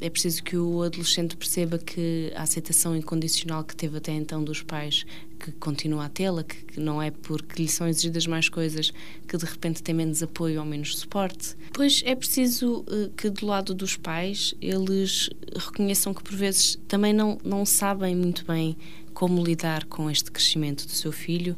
é 0.00 0.10
preciso 0.10 0.42
que 0.42 0.56
o 0.56 0.82
adolescente 0.82 1.36
perceba 1.36 1.78
que 1.78 2.32
a 2.34 2.42
aceitação 2.42 2.96
incondicional 2.96 3.62
que 3.64 3.76
teve 3.76 3.98
até 3.98 4.12
então 4.12 4.42
dos 4.42 4.62
pais, 4.62 5.04
que 5.38 5.52
continua 5.52 6.06
a 6.06 6.08
tê-la, 6.08 6.42
que 6.42 6.80
não 6.80 7.00
é 7.00 7.10
porque 7.10 7.62
lhe 7.62 7.68
são 7.68 7.86
exigidas 7.86 8.26
mais 8.26 8.48
coisas 8.48 8.90
que 9.28 9.36
de 9.36 9.44
repente 9.44 9.82
tem 9.82 9.94
menos 9.94 10.22
apoio 10.22 10.60
ou 10.60 10.66
menos 10.66 10.96
suporte. 10.96 11.56
Pois 11.72 12.02
é 12.04 12.14
preciso 12.14 12.84
eh, 12.88 13.10
que 13.16 13.28
do 13.28 13.46
lado 13.46 13.74
dos 13.74 13.96
pais 13.96 14.54
eles 14.60 15.28
reconheçam 15.54 16.14
que 16.14 16.22
por 16.22 16.34
vezes 16.34 16.78
também 16.88 17.12
não, 17.12 17.38
não 17.44 17.66
sabem 17.66 18.14
muito 18.14 18.44
bem 18.46 18.76
como 19.12 19.44
lidar 19.44 19.84
com 19.84 20.10
este 20.10 20.30
crescimento 20.30 20.86
do 20.86 20.92
seu 20.92 21.12
filho 21.12 21.56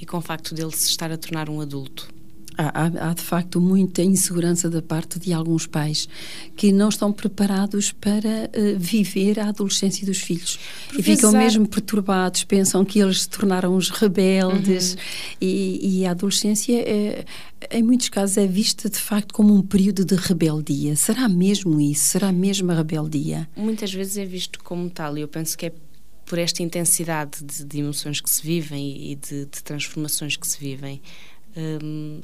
e 0.00 0.04
com 0.04 0.18
o 0.18 0.22
facto 0.22 0.54
dele 0.54 0.72
se 0.72 0.90
estar 0.90 1.10
a 1.10 1.16
tornar 1.16 1.48
um 1.48 1.60
adulto. 1.60 2.17
Há, 2.60 3.10
há, 3.10 3.14
de 3.14 3.22
facto 3.22 3.60
muita 3.60 4.02
insegurança 4.02 4.68
da 4.68 4.82
parte 4.82 5.16
de 5.20 5.32
alguns 5.32 5.64
pais 5.64 6.08
que 6.56 6.72
não 6.72 6.88
estão 6.88 7.12
preparados 7.12 7.92
para 7.92 8.50
uh, 8.50 8.76
viver 8.76 9.38
a 9.38 9.50
adolescência 9.50 10.04
dos 10.04 10.18
filhos 10.18 10.58
Por 10.88 10.98
e 10.98 11.02
ficam 11.04 11.30
mesmo 11.30 11.68
perturbados, 11.68 12.42
pensam 12.42 12.84
que 12.84 12.98
eles 12.98 13.22
se 13.22 13.28
tornaram 13.28 13.76
os 13.76 13.90
rebeldes 13.90 14.94
uhum. 14.94 14.98
e, 15.40 16.00
e, 16.00 16.06
a 16.06 16.10
adolescência 16.10 16.80
é, 16.80 17.24
em 17.70 17.82
muitos 17.84 18.08
casos 18.08 18.36
é 18.36 18.46
vista 18.46 18.90
de 18.90 18.98
facto 18.98 19.32
como 19.32 19.54
um 19.54 19.62
período 19.62 20.04
de 20.04 20.16
rebeldia. 20.16 20.96
Será 20.96 21.28
mesmo 21.28 21.80
isso? 21.80 22.06
Será 22.06 22.32
mesmo 22.32 22.72
a 22.72 22.74
rebeldia? 22.74 23.48
Muitas 23.56 23.94
vezes 23.94 24.16
é 24.16 24.24
visto 24.24 24.58
como 24.64 24.90
tal 24.90 25.16
e 25.16 25.20
eu 25.20 25.28
penso 25.28 25.56
que 25.56 25.66
é 25.66 25.72
por 26.28 26.38
esta 26.38 26.62
intensidade 26.62 27.42
de, 27.42 27.64
de 27.64 27.78
emoções 27.78 28.20
que 28.20 28.28
se 28.28 28.42
vivem 28.42 29.12
e 29.12 29.14
de, 29.16 29.46
de 29.46 29.62
transformações 29.62 30.36
que 30.36 30.46
se 30.46 30.58
vivem. 30.58 31.00
Um, 31.56 32.20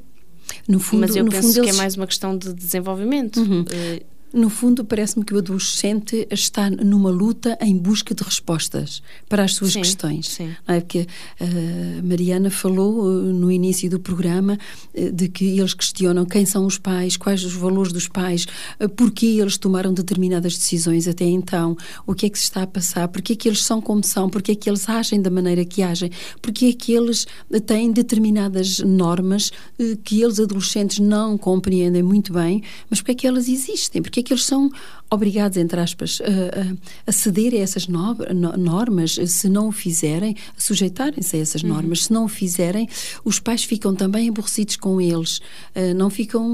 no 0.69 0.79
fundo, 0.81 1.01
Mas 1.01 1.17
eu 1.17 1.25
penso 1.27 1.63
que 1.63 1.69
é 1.69 1.73
mais 1.75 1.97
uma 1.97 2.07
questão 2.07 2.37
de 2.37 2.53
desenvolvimento. 2.53 3.41
Uhum. 3.41 3.63
Uh, 3.63 4.14
no 4.35 4.51
fundo, 4.51 4.85
parece-me 4.85 5.25
que 5.25 5.33
o 5.33 5.39
adolescente 5.39 6.27
está 6.29 6.69
numa 6.69 7.09
luta 7.09 7.57
em 7.61 7.77
busca 7.79 8.13
de 8.13 8.25
respostas 8.25 9.01
para 9.29 9.45
as 9.45 9.55
suas 9.55 9.73
sim, 9.73 9.81
questões. 9.81 10.29
Sim. 10.29 10.51
É? 10.67 10.81
Porque 10.81 11.07
a 11.41 11.45
uh, 11.45 12.03
Mariana 12.03 12.51
falou 12.51 13.05
uh, 13.05 13.33
no 13.33 13.51
início 13.51 13.89
do 13.89 14.01
programa 14.01 14.59
uh, 14.93 15.13
de 15.13 15.29
que 15.29 15.57
eles 15.59 15.73
questionam 15.73 16.27
quem 16.27 16.45
são 16.45 16.67
os 16.67 16.79
pais, 16.79 17.17
quais 17.17 17.45
os 17.45 17.55
valores 17.55 17.93
dos 17.93 18.09
pais, 18.09 18.47
porquê 18.97 19.27
eles 19.27 19.57
tomaram 19.57 19.95
determinadas 19.95 20.57
decisões 20.57 21.07
até 21.07 21.25
então, 21.25 21.77
o 22.05 22.13
que 22.13 22.27
é 22.27 22.29
que 22.29 22.39
se 22.39 22.45
está 22.45 22.63
a 22.63 22.67
passar, 22.67 23.07
porquê 23.07 23.35
é 23.35 23.37
que 23.37 23.49
eles 23.49 23.63
são 23.63 23.81
como 23.81 24.03
são, 24.03 24.29
porquê 24.29 24.53
é 24.53 24.55
que 24.57 24.69
eles 24.69 24.89
agem 24.89 25.23
da 25.23 25.31
maneira 25.31 25.65
que 25.65 25.81
agem, 25.81 26.11
porquê 26.43 26.67
é 26.67 26.73
que 26.73 26.93
eles 26.93 27.25
têm 27.67 27.93
determinadas 27.93 28.81
normas 28.81 29.53
que 30.03 30.21
eles 30.21 30.41
adolescentes 30.41 30.99
não 30.99 31.39
compreendem 31.39 32.03
muito 32.03 32.33
bem, 32.33 32.63
mas 32.91 33.01
porquê 33.01 33.13
é 33.13 33.15
que 33.15 33.27
elas 33.27 33.49
existem, 33.49 34.03
porquê 34.03 34.24
que 34.25 34.33
eles 34.33 34.45
são 34.45 34.71
obrigados, 35.11 35.57
entre 35.57 35.79
aspas, 35.79 36.21
a, 36.21 36.77
a 37.07 37.13
ceder 37.13 37.55
a 37.55 37.59
essas 37.59 37.87
no, 37.87 38.17
normas, 38.57 39.17
se 39.27 39.49
não 39.49 39.69
o 39.69 39.73
fizerem, 39.73 40.35
a 40.57 40.61
sujeitarem-se 40.61 41.37
a 41.37 41.41
essas 41.41 41.63
uhum. 41.63 41.69
normas. 41.69 42.05
Se 42.05 42.13
não 42.13 42.25
o 42.25 42.29
fizerem, 42.29 42.89
os 43.25 43.39
pais 43.39 43.63
ficam 43.65 43.95
também 43.95 44.29
aborrecidos 44.29 44.77
com 44.77 45.01
eles, 45.01 45.39
uh, 45.77 45.95
não 45.95 46.11
ficam, 46.11 46.45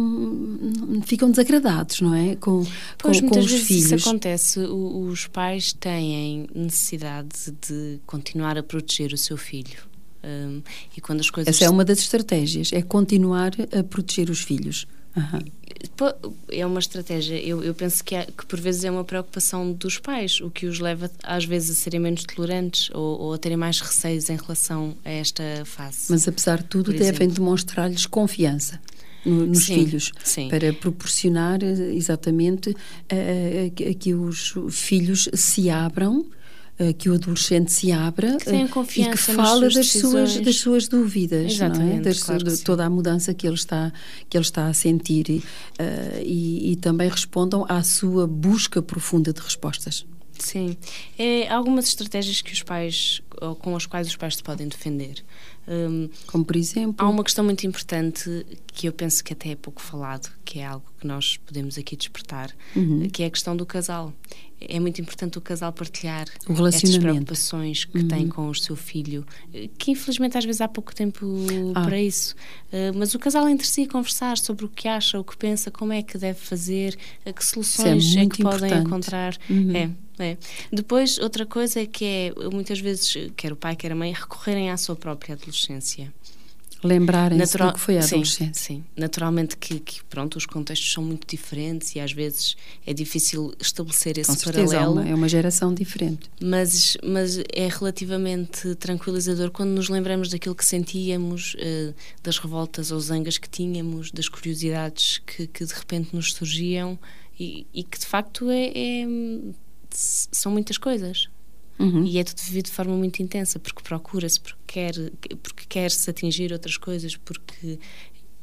ficam 1.05 1.31
desagradados, 1.31 2.01
não 2.01 2.15
é? 2.15 2.37
Com, 2.37 2.67
pois, 2.99 3.21
com, 3.21 3.29
com 3.29 3.39
os 3.39 3.53
filhos. 3.53 3.93
Isso 3.93 4.09
acontece, 4.09 4.61
o, 4.61 5.07
os 5.09 5.27
pais 5.27 5.73
têm 5.73 6.47
necessidade 6.55 7.55
de 7.67 7.99
continuar 8.05 8.59
a 8.59 8.63
proteger 8.63 9.13
o 9.13 9.17
seu 9.17 9.37
filho. 9.37 9.89
Um, 10.23 10.61
e 10.95 11.01
quando 11.01 11.21
as 11.21 11.31
coisas... 11.31 11.55
Essa 11.55 11.65
é 11.65 11.71
uma 11.71 11.85
das 11.85 12.01
estratégias, 12.01 12.73
é 12.73 12.83
continuar 12.83 13.53
a 13.77 13.83
proteger 13.83 14.29
os 14.29 14.41
filhos. 14.41 14.87
Uhum. 15.33 15.61
É 16.51 16.67
uma 16.67 16.79
estratégia. 16.79 17.37
Eu, 17.37 17.63
eu 17.63 17.75
penso 17.75 18.03
que, 18.05 18.15
que, 18.25 18.47
por 18.47 18.61
vezes 18.61 18.85
é 18.85 18.91
uma 18.91 19.05
preocupação 19.05 19.73
dos 19.73 19.99
pais, 19.99 20.41
o 20.41 20.51
que 20.51 20.67
os 20.67 20.79
leva 20.79 21.11
às 21.23 21.45
vezes 21.45 21.71
a 21.71 21.75
serem 21.75 22.01
menos 22.01 22.25
tolerantes 22.25 22.91
ou, 22.93 23.21
ou 23.21 23.35
a 23.35 23.39
terem 23.39 23.57
mais 23.57 23.81
receios 23.81 24.29
em 24.29 24.37
relação 24.37 24.95
a 25.05 25.11
esta 25.11 25.43
fase. 25.65 26.07
Mas 26.11 26.27
apesar 26.27 26.59
de 26.59 26.65
tudo, 26.65 26.93
devem 26.93 27.29
demonstrar-lhes 27.29 28.07
confiança. 28.07 28.81
No, 29.25 29.47
nos 29.47 29.67
sim, 29.67 29.75
filhos, 29.75 30.13
sim. 30.25 30.49
para 30.49 30.73
proporcionar 30.73 31.63
eh, 31.63 31.95
exatamente 31.95 32.75
a 33.11 33.95
que 33.95 34.15
os 34.15 34.55
filhos 34.71 35.29
se 35.35 35.69
abram 35.69 36.25
que 36.99 37.09
o 37.09 37.15
adolescente 37.15 37.73
se 37.73 37.93
abra 37.93 38.37
que 38.37 38.51
e 38.51 39.11
que 39.11 39.17
fala 39.17 39.69
das 39.69 39.93
suas, 39.93 40.41
das 40.41 40.57
suas 40.57 40.89
dúvidas, 40.89 41.53
Exatamente, 41.53 41.93
não 41.93 41.99
é? 41.99 42.01
Das, 42.01 42.23
claro 42.23 42.45
de 42.45 42.59
toda 42.59 42.85
a 42.85 42.91
mudança 42.91 43.35
que 43.35 43.47
ele 43.47 43.55
está, 43.55 43.93
que 44.29 44.37
ele 44.37 44.45
está 44.45 44.67
a 44.67 44.73
sentir 44.73 45.29
e, 45.29 45.37
uh, 45.39 45.43
e, 46.25 46.73
e 46.73 46.77
também 46.77 47.09
respondam 47.09 47.67
à 47.69 47.83
sua 47.83 48.27
busca 48.27 48.81
profunda 48.81 49.33
de 49.33 49.41
respostas. 49.41 50.07
Sim. 50.39 50.77
É, 51.19 51.49
algumas 51.49 51.87
estratégias 51.87 52.41
que 52.41 52.53
os 52.53 52.63
pais, 52.63 53.21
com 53.61 53.77
as 53.77 53.87
quais 53.87 54.09
os 54.09 54.17
pais 54.17 54.37
se 54.37 54.43
podem 54.43 54.69
defender. 54.69 55.25
Um, 55.69 56.09
Como 56.27 56.45
por 56.45 56.57
exemplo? 56.57 56.95
Há 56.99 57.09
uma 57.09 57.23
questão 57.23 57.45
muito 57.45 57.67
importante 57.67 58.47
que 58.67 58.89
eu 58.89 58.93
penso 58.93 59.23
que 59.23 59.33
até 59.33 59.51
é 59.51 59.57
pouco 59.57 59.81
falado, 59.81 60.31
que 60.45 60.59
é 60.59 60.67
algo 60.67 60.85
que 60.99 61.07
nós 61.07 61.37
podemos 61.39 61.79
aqui 61.79 61.97
despertar, 61.97 62.51
uhum. 62.75 63.09
que 63.09 63.23
é 63.23 63.27
a 63.27 63.31
questão 63.31 63.57
do 63.57 63.65
casal 63.65 64.13
é 64.61 64.79
muito 64.79 65.01
importante 65.01 65.39
o 65.39 65.41
casal 65.41 65.73
partilhar 65.73 66.27
estas 66.69 66.99
preocupações 66.99 67.85
que 67.85 67.99
uhum. 67.99 68.09
tem 68.09 68.29
com 68.29 68.49
o 68.49 68.55
seu 68.55 68.77
filho, 68.77 69.25
que 69.79 69.93
infelizmente 69.93 70.37
às 70.37 70.45
vezes 70.45 70.61
há 70.61 70.69
pouco 70.69 70.95
tempo 70.95 71.27
ah. 71.75 71.83
para 71.83 72.01
isso. 72.01 72.35
Uh, 72.67 72.97
mas 72.97 73.15
o 73.15 73.19
casal 73.19 73.49
entre 73.49 73.67
si 73.67 73.87
conversar 73.87 74.37
sobre 74.37 74.67
o 74.67 74.69
que 74.69 74.87
acha, 74.87 75.19
o 75.19 75.25
que 75.25 75.37
pensa, 75.37 75.71
como 75.71 75.93
é 75.93 76.03
que 76.03 76.19
deve 76.19 76.39
fazer, 76.39 76.97
uh, 77.25 77.33
que 77.33 77.45
soluções 77.45 78.15
é, 78.15 78.21
é 78.21 78.27
que 78.27 78.43
importante. 78.43 78.61
podem 78.61 78.79
encontrar. 78.79 79.37
Uhum. 79.49 79.77
É, 79.77 79.91
é. 80.23 80.39
Depois, 80.73 81.19
outra 81.19 81.47
coisa 81.47 81.81
é 81.81 81.87
que 81.87 82.05
é 82.05 82.49
muitas 82.53 82.81
vezes, 82.81 83.31
quer 83.37 83.53
o 83.53 83.57
pai, 83.57 83.77
quer 83.77 83.93
a 83.93 83.95
mãe, 83.95 84.13
recorrerem 84.13 84.71
à 84.71 84.77
sua 84.77 84.97
própria 84.97 85.35
adolescência 85.35 86.13
lembrarem-se 86.83 87.39
Natural... 87.39 87.69
do 87.69 87.75
que 87.75 87.81
foi 87.81 87.99
a 87.99 88.05
adolescência. 88.05 88.47
Sim, 88.47 88.77
sim. 88.77 88.85
naturalmente 88.97 89.57
que, 89.57 89.81
que, 89.81 90.03
pronto, 90.05 90.37
os 90.37 90.47
contextos 90.47 90.93
são 90.93 91.03
muito 91.03 91.27
diferentes 91.27 91.95
e 91.95 92.01
às 92.01 92.13
vezes 92.13 92.57
é 92.87 92.93
difícil 92.93 93.53
estabelecer 93.61 94.19
esse 94.19 94.31
Com 94.31 94.37
certeza, 94.37 94.77
paralelo. 94.77 95.01
É 95.01 95.15
uma 95.15 95.29
geração 95.29 95.75
diferente. 95.75 96.31
Mas, 96.41 96.97
mas 97.05 97.39
é 97.53 97.69
relativamente 97.69 98.75
tranquilizador 98.77 99.51
quando 99.51 99.71
nos 99.71 99.89
lembramos 99.89 100.31
daquilo 100.31 100.55
que 100.55 100.65
sentíamos, 100.65 101.55
uh, 101.55 101.95
das 102.23 102.39
revoltas 102.39 102.91
ou 102.91 103.01
zangas 103.01 103.39
que 103.39 103.49
tínhamos, 103.49 104.11
das 104.11 104.29
curiosidades 104.29 105.19
que, 105.19 105.47
que 105.47 105.65
de 105.65 105.75
repente 105.75 106.15
nos 106.15 106.33
surgiam 106.33 106.99
e, 107.39 107.67
e 107.73 107.85
que 107.85 107.99
de 107.99 108.07
facto 108.07 108.51
é, 108.51 108.73
é 108.75 109.07
são 109.97 110.53
muitas 110.53 110.79
coisas. 110.79 111.29
Uhum. 111.79 112.05
E 112.05 112.19
é 112.19 112.25
tudo 112.25 112.43
vivido 112.43 112.67
de 112.67 112.73
forma 112.73 112.95
muito 112.95 113.23
intensa, 113.23 113.59
porque 113.59 113.83
procura-se, 113.83 114.39
porque 114.39 114.61
quer, 114.67 114.95
porque 115.43 115.65
quer-se 115.67 116.11
atingir 116.11 116.53
outras 116.53 116.77
coisas, 116.77 117.17
porque 117.17 117.79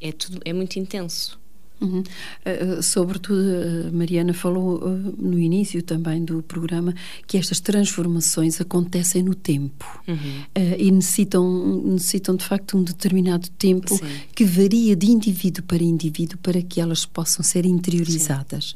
é 0.01 0.11
tudo 0.11 0.39
é 0.43 0.53
muito 0.53 0.77
intenso. 0.79 1.39
Uhum. 1.79 1.99
Uh, 1.99 2.81
sobretudo, 2.81 3.39
uh, 3.39 3.93
Mariana 3.93 4.33
falou 4.33 4.79
uh, 4.79 4.89
no 5.17 5.37
início 5.37 5.81
também 5.83 6.25
do 6.25 6.41
programa 6.41 6.93
que 7.27 7.37
estas 7.37 7.59
transformações 7.59 8.59
acontecem 8.59 9.21
no 9.21 9.35
tempo 9.35 9.85
uhum. 10.07 10.43
e 10.77 10.89
necessitam, 10.89 11.83
necessitam 11.83 12.35
de 12.35 12.43
facto 12.43 12.77
um 12.77 12.83
determinado 12.83 13.47
tempo 13.51 13.95
Sim. 13.95 14.05
que 14.33 14.43
varia 14.43 14.95
de 14.95 15.11
indivíduo 15.11 15.63
para 15.65 15.83
indivíduo 15.83 16.39
para 16.39 16.61
que 16.61 16.81
elas 16.81 17.05
possam 17.05 17.43
ser 17.43 17.65
interiorizadas. 17.65 18.75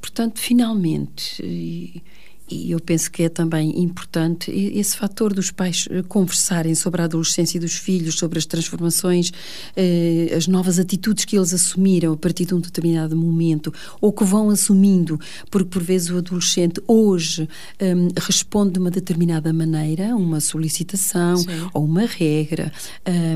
Portanto, 0.00 0.38
finalmente 0.38 2.02
eu 2.50 2.78
penso 2.78 3.10
que 3.10 3.22
é 3.22 3.28
também 3.28 3.80
importante 3.80 4.50
esse 4.50 4.96
fator 4.96 5.32
dos 5.32 5.50
pais 5.50 5.88
eh, 5.90 6.02
conversarem 6.02 6.74
sobre 6.74 7.00
a 7.00 7.04
adolescência 7.04 7.58
dos 7.58 7.74
filhos, 7.74 8.16
sobre 8.16 8.38
as 8.38 8.44
transformações, 8.44 9.32
eh, 9.74 10.32
as 10.36 10.46
novas 10.46 10.78
atitudes 10.78 11.24
que 11.24 11.36
eles 11.36 11.54
assumiram 11.54 12.12
a 12.12 12.16
partir 12.16 12.44
de 12.44 12.54
um 12.54 12.60
determinado 12.60 13.16
momento, 13.16 13.72
ou 14.00 14.12
que 14.12 14.24
vão 14.24 14.50
assumindo, 14.50 15.18
porque 15.50 15.68
por 15.68 15.82
vezes 15.82 16.10
o 16.10 16.18
adolescente 16.18 16.82
hoje 16.86 17.48
um, 17.80 18.08
responde 18.20 18.74
de 18.74 18.78
uma 18.78 18.90
determinada 18.90 19.52
maneira, 19.52 20.14
uma 20.14 20.40
solicitação 20.40 21.38
Sim. 21.38 21.68
ou 21.72 21.84
uma 21.84 22.06
regra, 22.06 22.72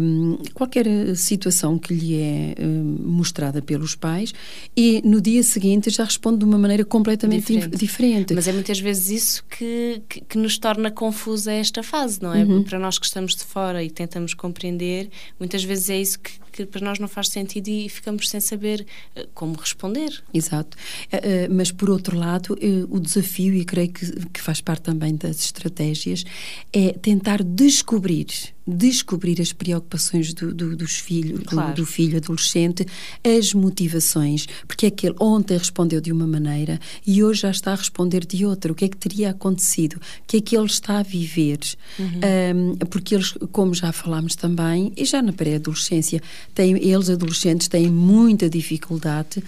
um, 0.02 0.38
qualquer 0.52 0.86
situação 1.16 1.78
que 1.78 1.94
lhe 1.94 2.14
é 2.16 2.54
um, 2.60 2.98
mostrada 3.06 3.62
pelos 3.62 3.94
pais, 3.94 4.32
e 4.76 5.00
no 5.04 5.20
dia 5.20 5.42
seguinte 5.42 5.90
já 5.90 6.04
responde 6.04 6.38
de 6.38 6.44
uma 6.44 6.58
maneira 6.58 6.84
completamente 6.84 7.52
diferente. 7.52 7.76
diferente. 7.76 8.34
Mas 8.34 8.46
é 8.48 8.52
muitas 8.52 8.78
vezes 8.78 8.97
vezes 8.98 9.22
isso 9.22 9.44
que, 9.44 10.02
que, 10.08 10.20
que, 10.22 10.38
nos 10.38 10.58
torna 10.58 10.90
confusa 10.90 11.52
esta 11.52 11.82
fase, 11.82 12.20
não 12.22 12.34
é? 12.34 12.42
Uhum. 12.42 12.62
Para 12.62 12.78
nós 12.78 12.98
que 12.98 13.06
estamos 13.06 13.34
de 13.34 13.44
fora 13.44 13.82
e 13.82 13.90
tentamos 13.90 14.34
compreender, 14.34 15.08
muitas 15.38 15.62
vezes 15.62 15.90
é 15.90 16.00
isso 16.00 16.18
que, 16.18 16.32
que 16.52 16.66
para 16.66 16.84
nós 16.84 16.98
não 16.98 17.08
faz 17.08 17.28
sentido 17.28 17.68
e 17.68 17.88
ficamos 17.88 18.28
sem 18.28 18.40
saber 18.40 18.86
eh, 19.14 19.26
como 19.34 19.54
responder. 19.56 20.22
Exato. 20.32 20.76
Eh, 21.10 21.20
eh, 21.22 21.48
mas, 21.48 21.70
por 21.70 21.90
outro 21.90 22.16
lado, 22.16 22.56
o 22.88 22.98
desafio, 22.98 23.54
e 23.54 23.64
creio 23.64 23.92
que, 23.92 24.26
que 24.28 24.40
faz 24.40 24.60
parte 24.60 24.82
também 24.82 25.14
das 25.16 25.40
estratégias, 25.40 26.24
é 26.72 26.92
tentar 26.92 27.42
descobrir 27.42 28.26
descobrir 28.68 29.40
as 29.40 29.52
preocupações 29.52 30.34
do, 30.34 30.52
do, 30.52 30.76
dos 30.76 30.96
filhos, 30.98 31.40
claro. 31.46 31.70
do, 31.70 31.82
do, 31.82 31.86
filho 31.86 32.18
adolescente, 32.18 32.86
as 33.24 33.54
motivações, 33.54 34.46
porque 34.66 34.86
é 34.86 34.90
que 34.90 35.06
ele 35.06 35.16
ontem 35.18 35.56
respondeu 35.56 36.00
de 36.00 36.12
uma 36.12 36.26
maneira 36.26 36.78
e 37.06 37.24
hoje 37.24 37.42
já 37.42 37.50
está 37.50 37.72
a 37.72 37.76
responder 37.76 38.26
de 38.26 38.44
outra. 38.44 38.70
O 38.70 38.74
que 38.74 38.84
é 38.84 38.88
que 38.88 38.96
teria 38.96 39.30
acontecido? 39.30 39.94
O 39.94 40.00
que 40.26 40.36
é 40.36 40.40
que 40.40 40.56
ele 40.56 40.66
está 40.66 40.98
a 40.98 41.02
viver? 41.02 41.58
Uhum. 41.98 42.74
Um, 42.74 42.76
porque 42.86 43.14
eles, 43.14 43.32
como 43.52 43.72
já 43.72 43.90
falámos 43.90 44.36
também, 44.36 44.92
e 44.96 45.04
já 45.06 45.22
na 45.22 45.32
pré-adolescência, 45.32 46.20
eles 46.56 47.08
adolescentes 47.08 47.68
têm 47.68 47.88
muita 47.88 48.48
dificuldade 48.48 49.42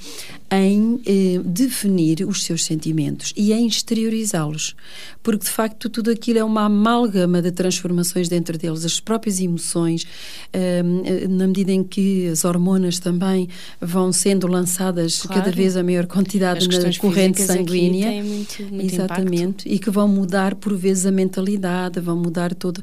em 0.53 1.01
eh, 1.07 1.41
definir 1.45 2.27
os 2.27 2.43
seus 2.43 2.65
sentimentos 2.65 3.33
e 3.37 3.53
em 3.53 3.69
exteriorizá-los, 3.69 4.75
porque 5.23 5.45
de 5.45 5.51
facto 5.51 5.89
tudo 5.89 6.11
aquilo 6.11 6.41
é 6.41 6.45
uma 6.45 6.65
amálgama 6.65 7.41
de 7.41 7.53
transformações 7.53 8.29
dentro 8.29 8.59
deles, 8.59 8.85
as 8.85 8.99
próprias 8.99 9.39
emoções, 9.39 10.05
eh, 10.53 10.83
na 11.29 11.47
medida 11.47 11.71
em 11.71 11.85
que 11.85 12.27
as 12.29 12.45
hormonas 12.45 12.99
também 12.99 13.49
vão 13.81 14.13
sendo 14.13 14.49
lançadas 14.49 15.23
claro. 15.23 15.43
cada 15.43 15.55
vez 15.55 15.77
a 15.77 15.85
maior 15.85 16.07
quantidade 16.07 16.67
na 16.67 16.99
corrente 16.99 17.43
sanguínea, 17.43 18.11
muito, 18.23 18.63
muito 18.65 18.93
exatamente, 18.93 19.69
impacto. 19.69 19.69
e 19.69 19.79
que 19.79 19.91
vão 19.91 20.09
mudar 20.09 20.57
por 20.57 20.77
vezes 20.77 21.07
a 21.07 21.13
mentalidade, 21.13 22.01
vão 22.01 22.17
mudar 22.17 22.55
todo, 22.55 22.83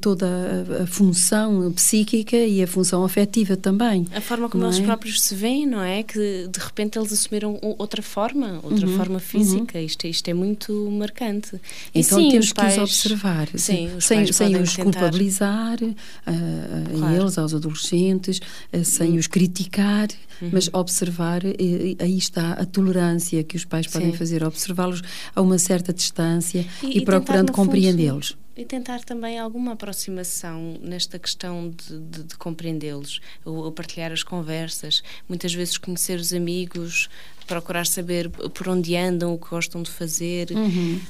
toda 0.00 0.26
a, 0.26 0.82
a 0.82 0.86
função 0.86 1.70
psíquica 1.70 2.36
e 2.36 2.60
a 2.60 2.66
função 2.66 3.04
afetiva 3.04 3.43
também. 3.56 4.06
A 4.14 4.20
forma 4.20 4.48
como 4.48 4.64
eles 4.64 4.78
é? 4.78 4.82
próprios 4.82 5.20
se 5.20 5.34
veem, 5.34 5.66
não 5.66 5.82
é? 5.82 6.02
Que 6.02 6.48
de 6.48 6.58
repente 6.58 6.98
eles 6.98 7.12
assumiram 7.12 7.58
outra 7.62 8.02
forma, 8.02 8.60
outra 8.62 8.86
uhum, 8.86 8.96
forma 8.96 9.18
física. 9.20 9.78
Uhum. 9.78 9.84
Isto, 9.84 10.06
isto 10.06 10.28
é 10.28 10.34
muito 10.34 10.72
marcante. 10.90 11.60
Então 11.94 12.18
sim, 12.18 12.30
temos 12.30 12.52
que 12.52 12.64
os 12.64 12.78
observar, 12.78 13.48
sim, 13.54 13.94
os 13.96 14.04
sem, 14.04 14.32
sem 14.32 14.56
os 14.56 14.74
tentar... 14.74 14.84
culpabilizar, 14.84 15.78
uh, 15.82 16.98
claro. 16.98 17.14
a 17.14 17.16
eles, 17.16 17.38
aos 17.38 17.54
adolescentes, 17.54 18.40
uh, 18.72 18.84
sem 18.84 19.12
uhum. 19.12 19.18
os 19.18 19.26
criticar, 19.26 20.08
uhum. 20.40 20.50
mas 20.52 20.68
observar, 20.72 21.42
aí 21.44 22.18
está 22.18 22.52
a 22.52 22.64
tolerância 22.64 23.42
que 23.44 23.56
os 23.56 23.64
pais 23.64 23.86
podem 23.86 24.12
sim. 24.12 24.16
fazer, 24.16 24.44
observá-los 24.44 25.02
a 25.34 25.40
uma 25.40 25.58
certa 25.58 25.92
distância 25.92 26.66
e, 26.82 26.98
e 26.98 27.04
procurando 27.04 27.52
compreendê-los 27.52 28.36
e 28.56 28.64
tentar 28.64 29.00
também 29.00 29.38
alguma 29.38 29.72
aproximação 29.72 30.78
nesta 30.80 31.18
questão 31.18 31.70
de, 31.70 31.98
de, 31.98 32.22
de 32.24 32.36
compreendê-los, 32.36 33.20
ou, 33.44 33.56
ou, 33.56 33.72
partilhar 33.72 34.12
as 34.12 34.22
conversas, 34.22 35.02
muitas 35.28 35.52
vezes 35.52 35.76
conhecer 35.76 36.18
os 36.18 36.32
amigos, 36.32 37.08
procurar 37.46 37.86
saber 37.86 38.30
por 38.30 38.68
onde 38.68 38.96
andam, 38.96 39.34
o 39.34 39.38
que 39.38 39.48
gostam 39.48 39.82
de 39.82 39.90
fazer. 39.90 40.50
Uhum. 40.50 41.00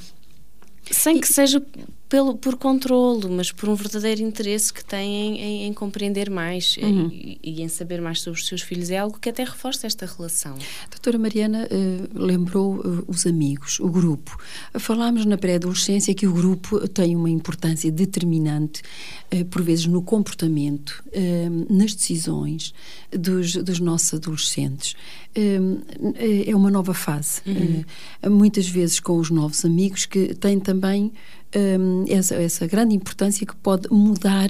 Sem 0.91 1.19
que 1.19 1.27
seja 1.27 1.63
pelo, 2.07 2.35
por 2.37 2.55
controlo, 2.55 3.29
mas 3.29 3.51
por 3.51 3.67
um 3.67 3.75
verdadeiro 3.75 4.21
interesse 4.21 4.71
que 4.71 4.85
têm 4.85 5.39
em, 5.39 5.63
em 5.65 5.73
compreender 5.73 6.29
mais 6.29 6.77
uhum. 6.77 7.09
e, 7.11 7.39
e, 7.43 7.61
em 7.61 7.67
saber 7.67 7.99
mais 8.01 8.21
sobre 8.21 8.39
os 8.39 8.47
seus 8.47 8.61
filhos. 8.61 8.91
É 8.91 8.97
algo 8.97 9.17
que 9.19 9.29
até 9.29 9.43
reforça 9.43 9.87
esta 9.87 10.05
relação. 10.05 10.55
Doutora 10.89 11.17
Mariana 11.17 11.67
uh, 11.67 12.19
lembrou 12.19 12.75
uh, 12.75 13.03
os 13.07 13.25
amigos, 13.25 13.79
o 13.79 13.89
grupo. 13.89 14.37
Falámos 14.77 15.25
na 15.25 15.37
pré-adolescência 15.37 16.13
que 16.13 16.27
o 16.27 16.33
grupo 16.33 16.87
tem 16.87 17.15
uma 17.15 17.29
importância 17.29 17.91
determinante, 17.91 18.83
uh, 19.33 19.43
por 19.45 19.63
vezes, 19.63 19.87
no 19.87 20.01
comportamento, 20.01 21.03
nas 21.69 21.95
decisões 21.95 22.73
dos, 23.11 23.55
dos 23.55 23.79
nossos 23.79 24.13
adolescentes. 24.13 24.95
é 25.35 26.55
uma 26.55 26.69
nova 26.69 26.93
fase. 26.93 27.41
Uhum. 27.45 27.83
muitas 28.31 28.67
vezes 28.67 28.99
com 28.99 29.17
os 29.17 29.29
novos 29.29 29.63
amigos 29.65 30.05
que 30.05 30.33
têm 30.35 30.59
também 30.59 31.11
um, 31.55 32.05
essa, 32.07 32.35
essa, 32.35 32.67
grande 32.67 32.95
importância 32.95 33.45
que 33.45 33.55
pode 33.55 33.89
mudar 33.91 34.49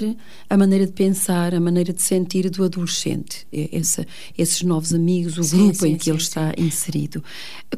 a 0.49 0.57
maneira 0.57 0.85
de 0.85 0.93
pensar, 0.93 1.53
a 1.53 1.59
maneira 1.59 1.93
de 1.93 2.01
sentir 2.01 2.49
do 2.49 2.63
adolescente, 2.63 3.47
essa, 3.71 4.05
esses 4.37 4.61
novos 4.61 4.93
amigos, 4.93 5.37
o 5.37 5.43
sim, 5.43 5.57
grupo 5.57 5.79
sim, 5.79 5.89
em 5.89 5.97
que 5.97 6.05
sim, 6.05 6.09
ele 6.11 6.19
está 6.19 6.53
inserido. 6.57 7.23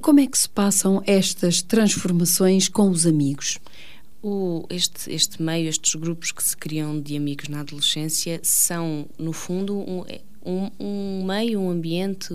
Como 0.01 0.19
é 0.19 0.27
que 0.27 0.37
se 0.37 0.49
passam 0.49 1.01
estas 1.05 1.61
transformações 1.61 2.67
com 2.69 2.89
os 2.89 3.05
amigos? 3.05 3.59
O, 4.21 4.65
este, 4.69 5.13
este 5.13 5.41
meio, 5.41 5.69
estes 5.69 5.93
grupos 5.95 6.31
que 6.31 6.43
se 6.43 6.57
criam 6.57 6.99
de 6.99 7.15
amigos 7.15 7.47
na 7.49 7.61
adolescência 7.61 8.39
são, 8.43 9.07
no 9.17 9.31
fundo, 9.31 9.77
um, 9.77 10.03
um, 10.47 10.71
um, 10.79 11.25
meio, 11.25 11.59
um 11.59 11.69
ambiente 11.69 12.29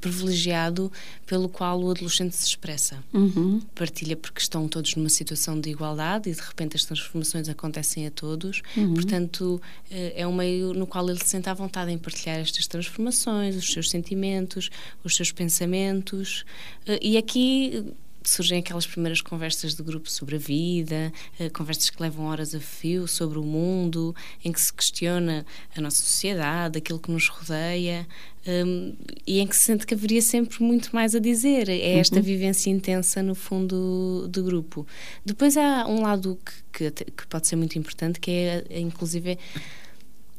privilegiado 0.00 0.90
pelo 1.24 1.48
qual 1.48 1.80
o 1.80 1.90
adolescente 1.92 2.34
se 2.34 2.44
expressa. 2.44 3.02
Uhum. 3.14 3.62
Partilha 3.72 4.16
porque 4.16 4.40
estão 4.40 4.66
todos 4.66 4.96
numa 4.96 5.08
situação 5.08 5.60
de 5.60 5.70
igualdade 5.70 6.28
e 6.28 6.34
de 6.34 6.40
repente 6.40 6.74
as 6.74 6.84
transformações 6.84 7.48
acontecem 7.48 8.06
a 8.06 8.10
todos. 8.10 8.62
Uhum. 8.76 8.94
Portanto, 8.94 9.62
eh, 9.90 10.14
é 10.16 10.26
um 10.26 10.34
meio 10.34 10.74
no 10.74 10.86
qual 10.86 11.08
ele 11.08 11.20
se 11.20 11.28
sente 11.28 11.48
à 11.48 11.54
vontade 11.54 11.92
em 11.92 11.98
partilhar 11.98 12.40
estas 12.40 12.66
transformações, 12.66 13.54
os 13.54 13.72
seus 13.72 13.88
sentimentos, 13.88 14.68
os 15.04 15.14
seus 15.14 15.30
pensamentos. 15.30 16.44
Eh, 16.84 16.98
e 17.00 17.16
aqui 17.16 17.94
surgem 18.30 18.58
aquelas 18.58 18.86
primeiras 18.86 19.20
conversas 19.20 19.74
de 19.74 19.82
grupo 19.82 20.10
sobre 20.10 20.36
a 20.36 20.38
vida, 20.38 21.12
eh, 21.38 21.48
conversas 21.50 21.90
que 21.90 22.02
levam 22.02 22.26
horas 22.26 22.54
a 22.54 22.60
fio 22.60 23.06
sobre 23.06 23.38
o 23.38 23.42
mundo, 23.42 24.14
em 24.44 24.52
que 24.52 24.60
se 24.60 24.72
questiona 24.72 25.44
a 25.76 25.80
nossa 25.80 26.02
sociedade, 26.02 26.78
aquilo 26.78 26.98
que 26.98 27.10
nos 27.10 27.28
rodeia, 27.28 28.06
um, 28.46 28.96
e 29.26 29.38
em 29.38 29.46
que 29.46 29.56
se 29.56 29.64
sente 29.64 29.86
que 29.86 29.94
haveria 29.94 30.20
sempre 30.20 30.62
muito 30.62 30.94
mais 30.94 31.14
a 31.14 31.18
dizer. 31.18 31.68
É 31.68 31.98
esta 31.98 32.16
uhum. 32.16 32.22
vivência 32.22 32.70
intensa, 32.70 33.22
no 33.22 33.34
fundo, 33.34 34.26
do 34.28 34.42
grupo. 34.42 34.86
Depois 35.24 35.56
há 35.56 35.86
um 35.86 36.02
lado 36.02 36.38
que, 36.72 36.90
que, 36.90 37.04
que 37.04 37.26
pode 37.26 37.46
ser 37.46 37.56
muito 37.56 37.78
importante, 37.78 38.18
que 38.18 38.30
é, 38.30 38.80
inclusive, 38.80 39.38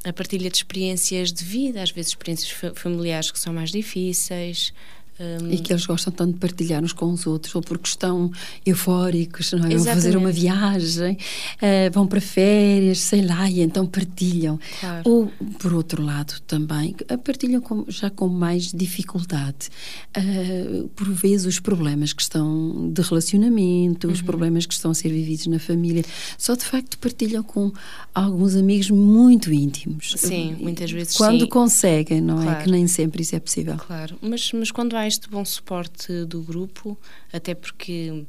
a 0.04 0.12
partilha 0.12 0.50
de 0.50 0.56
experiências 0.56 1.32
de 1.32 1.44
vida, 1.44 1.82
às 1.82 1.90
vezes 1.90 2.10
experiências 2.10 2.50
familiares 2.74 3.30
que 3.30 3.40
são 3.40 3.52
mais 3.52 3.70
difíceis, 3.70 4.72
um... 5.18 5.50
E 5.50 5.58
que 5.58 5.72
eles 5.72 5.86
gostam 5.86 6.12
tanto 6.12 6.34
de 6.34 6.38
partilhar 6.38 6.82
uns 6.82 6.92
com 6.92 7.06
os 7.06 7.26
outros, 7.26 7.54
ou 7.54 7.62
porque 7.62 7.88
estão 7.88 8.30
eufóricos, 8.66 9.52
não 9.52 9.66
é? 9.66 9.76
vão 9.76 9.84
fazer 9.84 10.16
uma 10.16 10.32
viagem, 10.32 11.14
uh, 11.14 11.92
vão 11.92 12.06
para 12.06 12.20
férias, 12.20 12.98
sei 12.98 13.22
lá, 13.22 13.48
e 13.48 13.60
então 13.60 13.86
partilham. 13.86 14.58
Claro. 14.80 15.02
Ou, 15.04 15.32
por 15.58 15.72
outro 15.72 16.02
lado, 16.02 16.34
também, 16.46 16.96
eh, 17.08 17.16
partilham 17.16 17.60
com, 17.60 17.84
já 17.88 18.10
com 18.10 18.28
mais 18.28 18.72
dificuldade. 18.72 19.68
Uh, 20.16 20.88
por 20.88 21.08
vezes, 21.12 21.46
os 21.46 21.60
problemas 21.60 22.12
que 22.12 22.22
estão 22.22 22.90
de 22.92 23.02
relacionamento, 23.02 24.06
uhum. 24.08 24.12
os 24.12 24.22
problemas 24.22 24.66
que 24.66 24.74
estão 24.74 24.90
a 24.90 24.94
ser 24.94 25.10
vividos 25.10 25.46
na 25.46 25.58
família, 25.58 26.04
só 26.36 26.54
de 26.54 26.64
facto 26.64 26.98
partilham 26.98 27.42
com 27.42 27.72
alguns 28.14 28.56
amigos 28.56 28.90
muito 28.90 29.52
íntimos. 29.52 30.14
Sim, 30.16 30.56
muitas 30.60 30.90
vezes 30.90 31.16
Quando 31.16 31.40
sim. 31.40 31.48
conseguem, 31.48 32.20
não 32.20 32.42
claro. 32.42 32.60
é? 32.60 32.62
Que 32.64 32.70
nem 32.70 32.86
sempre 32.86 33.22
isso 33.22 33.36
é 33.36 33.40
possível. 33.40 33.76
Claro, 33.76 34.16
mas, 34.20 34.52
mas 34.52 34.70
quando 34.70 34.96
há 34.96 35.03
este 35.06 35.28
bom 35.28 35.44
suporte 35.44 36.24
do 36.24 36.42
grupo, 36.42 36.98
até 37.32 37.54
porque 37.54 38.24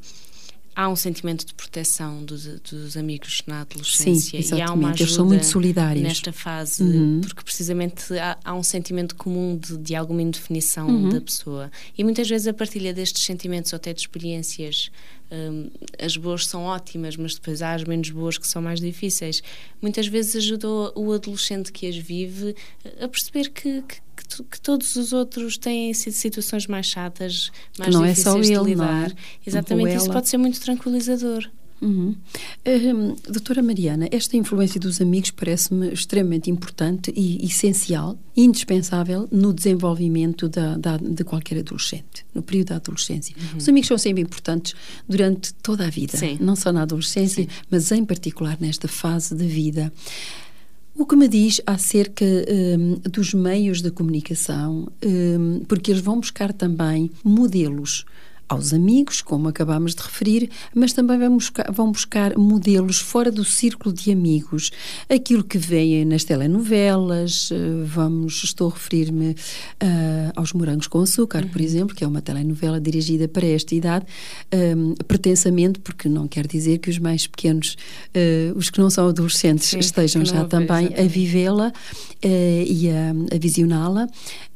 há 0.76 0.90
um 0.90 0.96
sentimento 0.96 1.46
de 1.46 1.54
proteção 1.54 2.24
dos, 2.24 2.46
dos 2.60 2.98
amigos 2.98 3.42
na 3.48 3.62
adolescência 3.62 4.42
Sim, 4.42 4.56
e 4.56 4.62
há 4.62 4.74
uma 4.74 4.90
ajuda 4.90 5.04
Eles 5.04 5.14
são 5.14 5.26
muito 5.26 5.46
solidários. 5.46 6.04
nesta 6.04 6.34
fase, 6.34 6.84
uhum. 6.84 7.22
porque 7.22 7.42
precisamente 7.44 8.14
há, 8.20 8.38
há, 8.44 8.54
um 8.54 8.64
sentimento 8.64 9.16
comum 9.16 9.58
de, 9.58 9.78
de 9.78 9.96
alguma 9.96 10.22
indefinição 10.22 10.88
uhum. 10.88 11.10
da 11.10 11.22
pessoa. 11.22 11.72
E 11.98 12.04
muitas 12.04 12.28
vezes 12.28 12.48
a 12.48 12.54
partilha 12.54 12.94
destes 12.94 13.24
sentimentos 13.24 13.72
ou 13.72 13.78
até 13.78 13.94
de 13.94 14.02
experiências 14.02 14.92
um, 15.32 15.70
as 16.00 16.16
boas 16.18 16.46
são 16.46 16.64
ótimas, 16.64 17.16
mas 17.16 17.36
depois 17.36 17.62
há 17.62 17.74
as 17.74 17.84
menos 17.84 18.10
boas 18.10 18.38
que 18.38 18.48
são 18.48 18.62
mais 18.62 18.80
difíceis. 18.80 19.42
Muitas 19.82 20.08
vezes 20.08 20.36
ajudou 20.36 20.94
o 20.96 21.12
adolescente 21.12 21.72
que 21.72 21.88
as 21.88 21.98
vive 21.98 22.56
a 23.02 23.08
perceber 23.08 23.50
que, 23.50 23.82
que, 23.82 24.02
que, 24.16 24.44
que 24.44 24.62
todos 24.62 24.96
os 24.96 25.14
outros 25.14 25.58
têm 25.58 25.94
situações 25.94 26.68
mais 26.68 26.86
chatas, 26.86 27.52
mais 27.78 27.94
não 27.94 28.04
difíceis 28.04 28.28
é 28.28 28.32
só 28.32 28.40
de 28.40 28.54
ele, 28.54 28.72
lidar. 28.72 29.12
É? 29.12 29.16
Exatamente, 29.46 29.96
isso 29.96 30.12
pode 30.12 30.30
ser 30.30 30.38
muito 30.38 30.60
tranquilizador. 30.60 31.50
Uhum. 31.86 32.16
Uh, 32.66 33.16
doutora 33.32 33.62
Mariana, 33.62 34.08
esta 34.12 34.36
influência 34.36 34.80
dos 34.80 35.00
amigos 35.00 35.30
parece-me 35.30 35.94
extremamente 35.94 36.50
importante 36.50 37.14
e 37.16 37.46
essencial, 37.46 38.18
indispensável 38.36 39.28
no 39.32 39.54
desenvolvimento 39.54 40.50
da, 40.50 40.78
da, 40.78 40.98
de 40.98 41.24
qualquer 41.24 41.60
adolescente, 41.60 42.26
no 42.34 42.42
período 42.42 42.70
da 42.70 42.78
adolescência. 42.78 43.36
Uhum. 43.38 43.58
Os 43.60 43.70
amigos 43.70 43.88
são 43.88 43.98
sempre 44.00 44.24
importantes 44.24 44.74
durante 45.08 45.54
toda 45.56 45.86
a 45.86 45.90
vida, 45.90 46.18
Sim. 46.18 46.38
não 46.42 46.56
só 46.56 46.74
na 46.74 46.82
adolescência, 46.82 47.44
Sim. 47.44 47.50
mas 47.70 47.92
em 47.92 48.04
particular 48.04 48.58
nesta 48.60 48.88
fase 48.88 49.36
da 49.36 49.46
vida. 49.46 49.94
O 50.98 51.06
que 51.06 51.16
me 51.16 51.28
diz 51.28 51.62
acerca 51.68 52.26
um, 52.26 52.96
dos 53.10 53.34
meios 53.34 53.82
de 53.82 53.92
comunicação, 53.92 54.88
um, 55.06 55.60
porque 55.68 55.92
eles 55.92 56.02
vão 56.02 56.20
buscar 56.20 56.54
também 56.54 57.12
modelos 57.24 58.06
aos 58.48 58.74
amigos, 58.74 59.22
como 59.22 59.48
acabámos 59.48 59.96
de 59.96 60.02
referir, 60.02 60.50
mas 60.74 60.94
também 60.94 61.18
vão 61.18 61.34
buscar, 61.34 61.72
vão 61.72 61.92
buscar 61.92 62.38
modelos 62.38 63.00
fora 63.00 63.32
do 63.32 63.44
círculo 63.44 63.94
de 63.94 64.12
amigos. 64.12 64.72
Aquilo 65.10 65.44
que 65.44 65.58
vem 65.58 66.06
nas 66.06 66.24
telenovelas, 66.24 67.50
eh, 67.52 67.84
vamos, 67.86 68.44
estou 68.44 68.70
a 68.70 68.74
referir-me 68.74 69.32
uh, 69.32 69.36
aos 70.36 70.54
Morangos 70.54 70.88
com 70.88 71.00
Açúcar, 71.00 71.44
uhum. 71.44 71.50
por 71.50 71.62
exemplo, 71.62 71.96
que 71.96 72.04
é 72.04 72.08
uma 72.08 72.22
telenovela 72.22 72.80
dirigida 72.80 73.28
para 73.28 73.46
esta 73.46 73.74
idade, 73.74 74.06
um, 74.54 74.94
pretensamente, 75.08 75.80
porque 75.80 76.08
não 76.08 76.28
quer 76.28 76.48
dizer 76.48 76.80
que 76.80 76.90
os 76.90 77.00
mais 77.00 77.28
pequenos, 77.28 77.76
uh, 78.16 78.58
os 78.58 78.70
que 78.70 78.80
não 78.80 78.90
são 78.90 79.08
adolescentes, 79.08 79.70
Sim, 79.70 79.80
estejam 79.80 80.26
já 80.26 80.46
também 80.46 80.94
a 80.98 81.04
vivê-la 81.04 81.70
uh, 81.70 82.64
e 82.68 82.90
a, 82.90 83.36
a 83.36 83.38
visioná-la. 83.40 84.08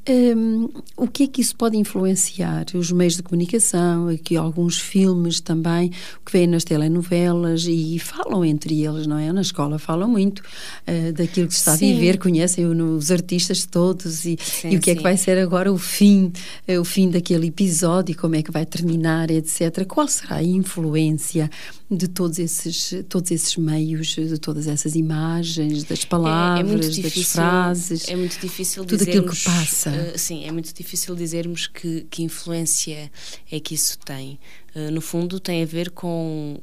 Um, 0.10 0.70
o 0.98 1.08
que 1.08 1.24
é 1.24 1.28
que 1.28 1.40
isso 1.40 1.56
pode 1.56 1.78
influenciar? 1.78 2.66
Os 2.74 2.92
meios 2.92 3.16
de 3.16 3.22
comunicação, 3.22 4.08
aqui 4.08 4.36
alguns 4.36 4.80
filmes 4.80 5.40
também, 5.40 5.92
que 6.26 6.32
vêm 6.32 6.48
nas 6.48 6.64
telenovelas 6.64 7.66
e 7.68 8.00
falam 8.00 8.44
entre 8.44 8.84
eles, 8.84 9.06
não 9.06 9.20
é? 9.20 9.32
Na 9.32 9.42
escola 9.42 9.78
falam 9.78 10.10
muito 10.10 10.40
uh, 10.40 11.14
daquilo 11.14 11.48
que 11.48 11.54
se 11.54 11.60
está 11.60 11.78
sim. 11.78 11.92
a 11.92 11.96
viver, 11.96 12.18
conhecem 12.18 12.66
os 12.66 13.12
artistas 13.12 13.68
todos 13.68 14.26
e, 14.26 14.36
sim, 14.42 14.72
e 14.72 14.78
o 14.78 14.80
que 14.80 14.86
sim. 14.86 14.92
é 14.92 14.96
que 14.96 15.04
vai 15.04 15.16
ser 15.16 15.38
agora 15.38 15.72
o 15.72 15.78
fim, 15.78 16.34
uh, 16.68 16.80
o 16.80 16.84
fim 16.86 17.10
daquele 17.12 17.48
episódio, 17.48 18.18
como 18.18 18.36
é 18.36 18.42
que 18.42 18.52
vai 18.52 18.66
terminar, 18.66 19.30
etc. 19.30 19.86
Qual 19.86 20.08
será 20.08 20.38
a 20.38 20.44
influência 20.44 21.52
de 21.92 22.08
todos 22.08 22.38
esses, 22.38 22.94
todos 23.10 23.32
esses 23.32 23.58
meios, 23.58 24.08
de 24.10 24.38
todas 24.38 24.68
essas 24.68 24.96
imagens, 24.96 25.84
das 25.84 26.06
palavras, 26.06 26.86
é, 26.86 26.90
é 26.90 26.90
difícil, 26.90 27.22
das 27.24 27.32
frases. 27.32 28.10
É 28.10 28.16
muito 28.16 28.40
difícil 28.40 28.86
tudo 28.86 29.00
dizermos, 29.00 29.30
aquilo 29.30 29.36
que 29.36 29.44
passa. 29.44 29.99
Uh, 30.02 30.18
sim, 30.18 30.46
é 30.46 30.52
muito 30.52 30.74
difícil 30.74 31.16
dizermos 31.16 31.68
que, 31.68 32.06
que 32.10 32.24
influência 32.24 33.12
é 33.52 33.60
que 33.60 33.76
isso 33.76 33.98
tem. 34.00 34.40
Uh, 34.76 34.92
no 34.92 35.02
fundo, 35.02 35.40
tem 35.40 35.64
a 35.64 35.66
ver 35.66 35.92
com 35.92 36.60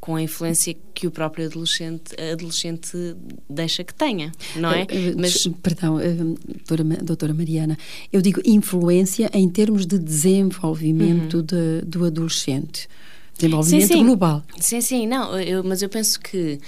com 0.00 0.14
a 0.14 0.22
influência 0.22 0.76
que 0.94 1.08
o 1.08 1.10
próprio 1.10 1.46
adolescente, 1.46 2.14
adolescente 2.32 2.96
deixa 3.50 3.82
que 3.82 3.92
tenha, 3.92 4.30
não 4.54 4.70
é? 4.70 4.86
Mas 5.18 5.46
perdão, 5.60 5.98
doutora, 6.46 6.84
doutora 7.02 7.34
Mariana, 7.34 7.76
eu 8.12 8.22
digo 8.22 8.40
influência 8.44 9.28
em 9.34 9.48
termos 9.48 9.84
de 9.84 9.98
desenvolvimento 9.98 11.38
uhum. 11.38 11.42
de, 11.42 11.82
do 11.84 12.04
adolescente 12.04 12.88
desenvolvimento 13.38 13.86
sim, 13.86 13.94
sim. 13.94 14.04
global. 14.04 14.42
Sim, 14.58 14.80
sim, 14.80 15.06
não, 15.06 15.38
eu, 15.40 15.62
mas 15.62 15.80
eu 15.80 15.88
penso 15.88 16.18
que 16.20 16.58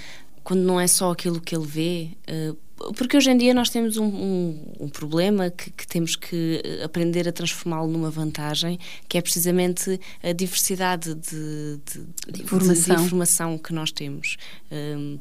quando 0.43 0.61
não 0.61 0.79
é 0.79 0.87
só 0.87 1.11
aquilo 1.11 1.39
que 1.39 1.55
ele 1.55 1.67
vê, 1.67 2.09
uh, 2.29 2.57
porque 2.95 3.17
hoje 3.17 3.29
em 3.29 3.37
dia 3.37 3.53
nós 3.53 3.69
temos 3.69 3.97
um, 3.97 4.05
um, 4.05 4.73
um 4.81 4.89
problema 4.89 5.49
que, 5.49 5.71
que, 5.71 5.87
temos 5.87 6.15
que 6.15 6.61
aprender 6.83 7.27
a 7.27 7.31
transformá-lo 7.31 7.89
numa 7.89 8.09
vantagem, 8.09 8.79
que 9.07 9.17
é 9.17 9.21
precisamente 9.21 9.99
a 10.23 10.31
diversidade 10.31 11.13
de, 11.15 11.79
de, 11.85 12.31
de, 12.31 12.43
informação. 12.43 12.95
de 12.95 13.01
informação. 13.03 13.57
que 13.57 13.73
nós 13.73 13.91
temos. 13.91 14.37
Um, 14.71 15.17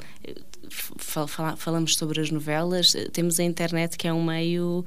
fal, 0.70 1.26
fal, 1.26 1.56
falamos 1.56 1.94
sobre 1.94 2.20
as 2.20 2.30
novelas, 2.30 2.92
temos 3.12 3.40
a 3.40 3.44
internet 3.44 3.96
que 3.96 4.06
é 4.06 4.12
um 4.12 4.24
meio 4.24 4.84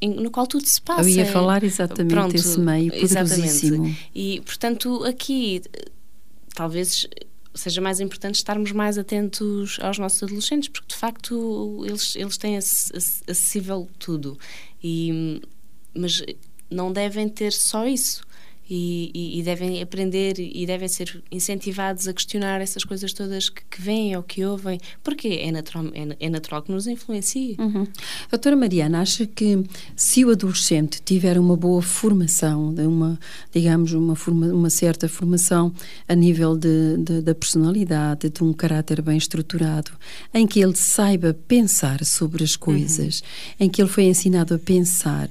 em, 0.00 0.14
no 0.14 0.30
qual 0.30 0.46
tudo 0.46 0.66
se 0.66 0.80
passa. 0.80 1.02
Eu 1.02 1.08
ia 1.08 1.26
falar 1.26 1.62
exatamente 1.64 2.12
Pronto, 2.12 2.36
esse 2.36 2.58
meio 2.58 2.92
poderosíssimo. 2.92 3.86
Exatamente. 3.86 4.10
E, 4.14 4.40
portanto, 4.42 5.04
aqui 5.04 5.62
talvez 6.54 7.06
seja 7.58 7.80
mais 7.80 8.00
importante 8.00 8.36
estarmos 8.36 8.72
mais 8.72 8.98
atentos 8.98 9.78
aos 9.80 9.98
nossos 9.98 10.22
adolescentes, 10.22 10.68
porque 10.68 10.88
de 10.88 10.96
facto 10.96 11.84
eles, 11.86 12.14
eles 12.16 12.36
têm 12.36 12.56
acessível 12.56 13.88
tudo. 13.98 14.38
E, 14.82 15.40
mas 15.94 16.22
não 16.70 16.92
devem 16.92 17.28
ter 17.28 17.52
só 17.52 17.86
isso 17.86 18.27
e, 18.68 19.10
e, 19.14 19.38
e, 19.38 19.42
devem 19.42 19.80
aprender 19.80 20.38
e 20.38 20.66
devem 20.66 20.88
ser 20.88 21.22
incentivados 21.32 22.06
a 22.06 22.12
questionar 22.12 22.60
essas 22.60 22.84
coisas 22.84 23.12
todas 23.12 23.48
que, 23.48 23.62
que 23.64 23.80
veem 23.80 24.14
ou 24.16 24.22
que 24.22 24.44
ouvem, 24.44 24.78
porque 25.02 25.28
é 25.28 25.50
natural, 25.50 25.86
é, 25.94 26.26
é 26.26 26.28
natural 26.28 26.62
que 26.62 26.70
nos 26.70 26.86
influencie. 26.86 27.56
Uhum. 27.58 27.86
Doutora 28.30 28.56
Mariana, 28.56 29.00
acha 29.00 29.26
que 29.26 29.64
se 29.96 30.24
o 30.24 30.30
adolescente 30.30 31.00
tiver 31.02 31.38
uma 31.38 31.56
boa 31.56 31.80
formação, 31.80 32.74
uma, 32.74 33.18
digamos, 33.52 33.92
uma, 33.92 34.14
forma, 34.14 34.46
uma 34.48 34.70
certa 34.70 35.08
formação 35.08 35.72
a 36.06 36.14
nível 36.14 36.56
de, 36.56 36.98
de, 36.98 37.22
da 37.22 37.34
personalidade, 37.34 38.28
de 38.28 38.44
um 38.44 38.52
caráter 38.52 39.00
bem 39.00 39.16
estruturado, 39.16 39.92
em 40.34 40.46
que 40.46 40.60
ele 40.60 40.76
saiba 40.76 41.32
pensar 41.32 42.04
sobre 42.04 42.44
as 42.44 42.54
coisas, 42.54 43.20
uhum. 43.20 43.66
em 43.66 43.68
que 43.70 43.80
ele 43.80 43.88
foi 43.88 44.04
ensinado 44.04 44.54
a 44.54 44.58
pensar 44.58 45.28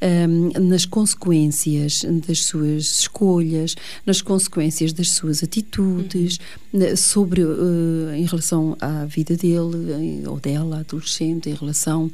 um, 0.00 0.68
nas 0.68 0.86
consequências 0.86 2.04
das 2.26 2.44
suas 2.44 2.77
suas 2.86 3.00
escolhas, 3.00 3.74
nas 4.06 4.22
consequências 4.22 4.92
das 4.92 5.10
suas 5.10 5.42
atitudes, 5.42 6.38
uhum. 6.72 6.96
sobre 6.96 7.42
uh, 7.42 8.10
em 8.14 8.24
relação 8.24 8.76
à 8.80 9.04
vida 9.04 9.36
dele 9.36 10.26
ou 10.26 10.38
dela, 10.38 10.80
adolescente, 10.80 11.48
em 11.48 11.54
relação 11.54 12.10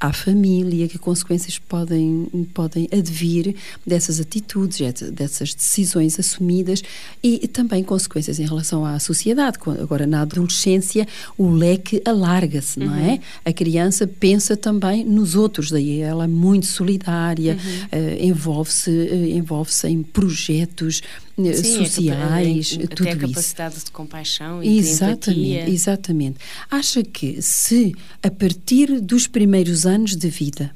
à 0.00 0.12
família, 0.12 0.88
que 0.88 0.98
consequências 0.98 1.58
podem, 1.58 2.28
podem 2.54 2.88
advir 2.92 3.54
dessas 3.86 4.20
atitudes, 4.20 4.78
dessas 5.10 5.54
decisões 5.54 6.18
assumidas 6.18 6.82
e 7.22 7.48
também 7.48 7.82
consequências 7.82 8.38
em 8.38 8.46
relação 8.46 8.84
à 8.84 8.98
sociedade. 8.98 9.58
Agora, 9.80 10.06
na 10.06 10.22
adolescência, 10.22 11.06
o 11.36 11.50
leque 11.50 12.00
alarga-se, 12.04 12.78
não 12.78 12.94
é? 12.94 13.12
Uhum. 13.12 13.18
A 13.44 13.52
criança 13.52 14.06
pensa 14.06 14.56
também 14.56 15.04
nos 15.04 15.34
outros, 15.34 15.70
daí 15.70 16.00
ela 16.00 16.24
é 16.24 16.28
muito 16.28 16.66
solidária, 16.66 17.56
uhum. 17.92 18.00
uh, 18.00 18.24
envolve-se 18.24 18.90
uh, 18.90 19.36
envolve 19.36 19.70
em 19.84 20.02
projetos 20.02 21.02
eh, 21.02 21.27
Sim, 21.54 21.84
sociais, 21.84 22.78
a, 22.82 22.86
tudo 22.88 23.08
até 23.08 23.12
a 23.12 23.16
capacidade 23.16 23.76
isso. 23.76 23.84
de 23.86 23.90
compaixão 23.92 24.62
e 24.62 24.78
exatamente, 24.78 25.34
de 25.34 25.40
empatia. 25.40 25.70
Exatamente. 25.70 26.38
Acha 26.70 27.02
que 27.02 27.40
se 27.40 27.94
a 28.22 28.30
partir 28.30 29.00
dos 29.00 29.26
primeiros 29.26 29.86
anos 29.86 30.16
de 30.16 30.28
vida 30.28 30.74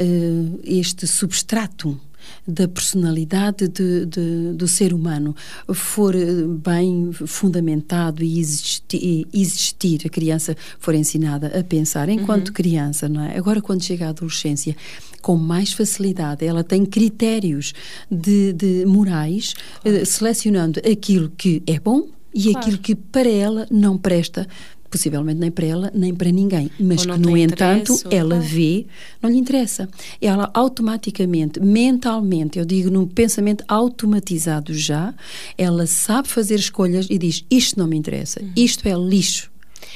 uh, 0.00 0.60
este 0.64 1.06
substrato 1.06 1.98
da 2.46 2.66
personalidade 2.68 3.68
de, 3.68 4.06
de, 4.06 4.52
do 4.54 4.66
ser 4.66 4.92
humano 4.92 5.34
for 5.72 6.14
bem 6.62 7.12
fundamentado 7.12 8.22
e 8.22 8.38
existir, 8.38 9.26
existir, 9.32 10.02
a 10.06 10.08
criança 10.08 10.56
for 10.78 10.94
ensinada 10.94 11.58
a 11.58 11.62
pensar 11.64 12.08
enquanto 12.08 12.48
uhum. 12.48 12.54
criança, 12.54 13.08
não 13.08 13.22
é? 13.22 13.36
Agora, 13.36 13.60
quando 13.60 13.82
chega 13.82 14.06
à 14.06 14.08
adolescência, 14.10 14.76
com 15.22 15.36
mais 15.36 15.72
facilidade. 15.72 16.44
Ela 16.44 16.64
tem 16.64 16.84
critérios 16.84 17.72
de, 18.10 18.52
de 18.52 18.84
morais, 18.84 19.54
claro. 19.80 20.02
uh, 20.02 20.04
selecionando 20.04 20.80
aquilo 20.80 21.30
que 21.30 21.62
é 21.66 21.78
bom 21.78 22.08
e 22.34 22.50
claro. 22.50 22.58
aquilo 22.58 22.78
que 22.78 22.94
para 22.94 23.30
ela 23.30 23.66
não 23.70 23.96
presta 23.96 24.46
possivelmente 24.92 25.40
nem 25.40 25.50
para 25.50 25.66
ela, 25.66 25.90
nem 25.94 26.14
para 26.14 26.30
ninguém, 26.30 26.70
mas 26.78 27.06
que, 27.06 27.18
no 27.18 27.34
entanto, 27.34 27.98
ela 28.10 28.38
vê, 28.38 28.84
não 29.22 29.30
lhe 29.30 29.38
interessa. 29.38 29.88
Ela 30.20 30.50
automaticamente, 30.52 31.58
mentalmente, 31.58 32.58
eu 32.58 32.64
digo 32.66 32.90
num 32.90 33.06
pensamento 33.06 33.64
automatizado 33.66 34.74
já, 34.74 35.14
ela 35.56 35.86
sabe 35.86 36.28
fazer 36.28 36.56
escolhas 36.56 37.06
e 37.08 37.16
diz: 37.16 37.42
Isto 37.50 37.78
não 37.78 37.86
me 37.86 37.96
interessa, 37.96 38.42
uhum. 38.42 38.52
isto 38.54 38.86
é 38.86 38.92
lixo. 38.94 39.50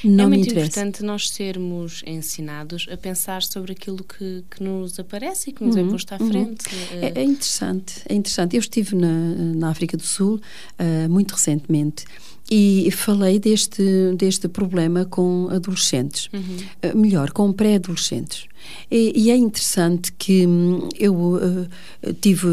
Não 0.05 0.25
é 0.25 0.29
muito 0.29 0.51
importante 0.51 1.03
nós 1.03 1.31
sermos 1.31 2.03
ensinados 2.07 2.87
a 2.91 2.97
pensar 2.97 3.43
sobre 3.43 3.73
aquilo 3.73 4.05
que, 4.05 4.45
que 4.51 4.63
nos 4.63 4.99
aparece 4.99 5.51
e 5.51 5.53
que 5.53 5.65
nos 5.65 5.77
é 5.77 5.83
Uhum, 5.83 5.91
posto 5.91 6.13
à 6.13 6.19
uhum. 6.21 6.29
frente. 6.29 6.65
É, 6.93 7.21
é 7.21 7.25
interessante, 7.25 8.03
é 8.09 8.15
interessante. 8.15 8.57
Eu 8.57 8.61
estive 8.61 8.95
na, 8.95 9.35
na 9.55 9.71
África 9.71 9.97
do 9.97 10.03
Sul 10.03 10.41
ah, 10.79 11.09
muito 11.09 11.33
recentemente 11.33 12.05
e 12.51 12.89
falei 12.93 13.39
deste, 13.39 13.83
deste 14.17 14.49
problema 14.49 15.05
com 15.05 15.49
adolescentes, 15.51 16.29
Uhum. 16.33 16.57
Ah, 16.83 16.95
melhor, 16.95 17.31
com 17.31 17.53
pré-adolescentes. 17.53 18.47
E, 18.91 19.13
e 19.15 19.31
é 19.31 19.37
interessante 19.37 20.13
que 20.13 20.47
hum, 20.47 20.89
eu 20.99 21.37
ah, 21.37 22.13
tive, 22.21 22.49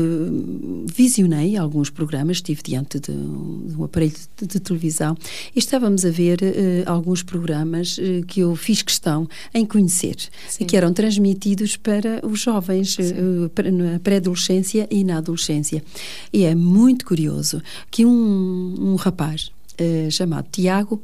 visionei 0.86 1.58
alguns 1.58 1.89
programas, 1.89 2.38
estive 2.38 2.62
diante 2.63 2.99
de, 2.99 3.12
um 3.12 3.65
de 3.67 3.75
um 3.75 3.84
aparelho 3.84 4.13
de, 4.38 4.47
de 4.47 4.60
televisão 4.60 5.17
e 5.56 5.60
estávamos 5.60 6.06
a 6.06 6.10
ver 6.10 6.39
ah, 6.86 6.91
alguns 6.91 7.23
programas 7.23 7.99
ah, 7.99 8.25
que 8.25 8.41
eu 8.41 8.56
fiz 8.56 8.82
questão 8.82 9.27
em 9.53 9.65
conhecer, 9.65 10.15
Sim. 10.47 10.65
que 10.65 10.77
eram 10.77 10.93
transmitidos 10.93 11.77
para 11.77 12.25
os 12.25 12.39
jovens 12.39 12.97
eh, 12.99 13.71
na 13.71 13.99
pré-adolescência 13.99 14.88
e 14.89 15.03
na 15.03 15.17
adolescência. 15.17 15.84
E 16.32 16.43
é 16.43 16.56
muito 16.56 17.06
curioso 17.06 17.62
que 17.89 18.06
um, 18.06 18.75
um 18.79 18.95
rapaz 18.95 19.51
eh, 19.78 20.10
chamado 20.10 20.48
Tiago 20.52 21.02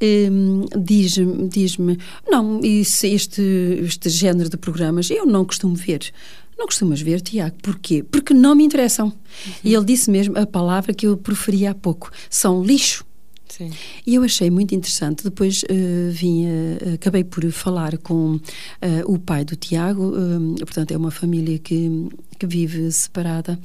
eh, 0.00 0.28
diz-me, 0.78 1.48
diz-me, 1.48 1.98
não, 2.28 2.60
isso, 2.60 3.06
este, 3.06 3.42
este 3.82 4.08
género 4.08 4.48
de 4.48 4.56
programas 4.56 5.10
eu 5.10 5.26
não 5.26 5.44
costumo 5.44 5.74
ver. 5.74 6.12
Não 6.58 6.66
costumas 6.66 7.00
ver, 7.00 7.20
Tiago. 7.20 7.56
Porquê? 7.62 8.04
Porque 8.04 8.32
não 8.32 8.54
me 8.54 8.62
interessam. 8.62 9.12
E 9.64 9.74
ele 9.74 9.84
disse 9.84 10.10
mesmo 10.10 10.38
a 10.38 10.46
palavra 10.46 10.94
que 10.94 11.06
eu 11.06 11.16
preferia 11.16 11.72
há 11.72 11.74
pouco. 11.74 12.10
São 12.30 12.62
lixo. 12.62 13.04
Sim. 13.52 13.70
E 14.06 14.14
eu 14.14 14.22
achei 14.22 14.50
muito 14.50 14.74
interessante. 14.74 15.24
Depois 15.24 15.62
eh, 15.68 16.94
acabei 16.94 17.22
por 17.22 17.44
falar 17.52 17.98
com 17.98 18.40
eh, 18.80 19.02
o 19.04 19.18
pai 19.18 19.44
do 19.44 19.54
Tiago, 19.56 20.10
portanto, 20.60 20.92
é 20.92 20.96
uma 20.96 21.10
família 21.10 21.58
que, 21.58 22.08
que 22.38 22.46
vive 22.46 22.90
separada. 22.90 23.58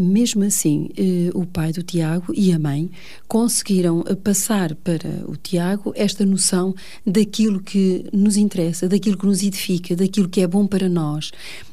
Mesmo 0.00 0.44
assim, 0.44 0.88
o 1.34 1.44
pai 1.44 1.72
do 1.72 1.82
Tiago 1.82 2.32
e 2.34 2.52
a 2.52 2.58
mãe 2.58 2.90
conseguiram 3.28 4.02
passar 4.24 4.74
para 4.74 5.08
o 5.26 5.36
Tiago 5.36 5.92
esta 5.94 6.24
noção 6.24 6.74
daquilo 7.06 7.60
que 7.60 8.06
nos 8.12 8.36
interessa, 8.36 8.88
daquilo 8.88 9.18
que 9.18 9.26
nos 9.26 9.42
edifica, 9.42 9.94
daquilo 9.94 10.28
que 10.28 10.40
é 10.40 10.46
bom 10.46 10.66
para 10.66 10.88
nós. 10.88 11.30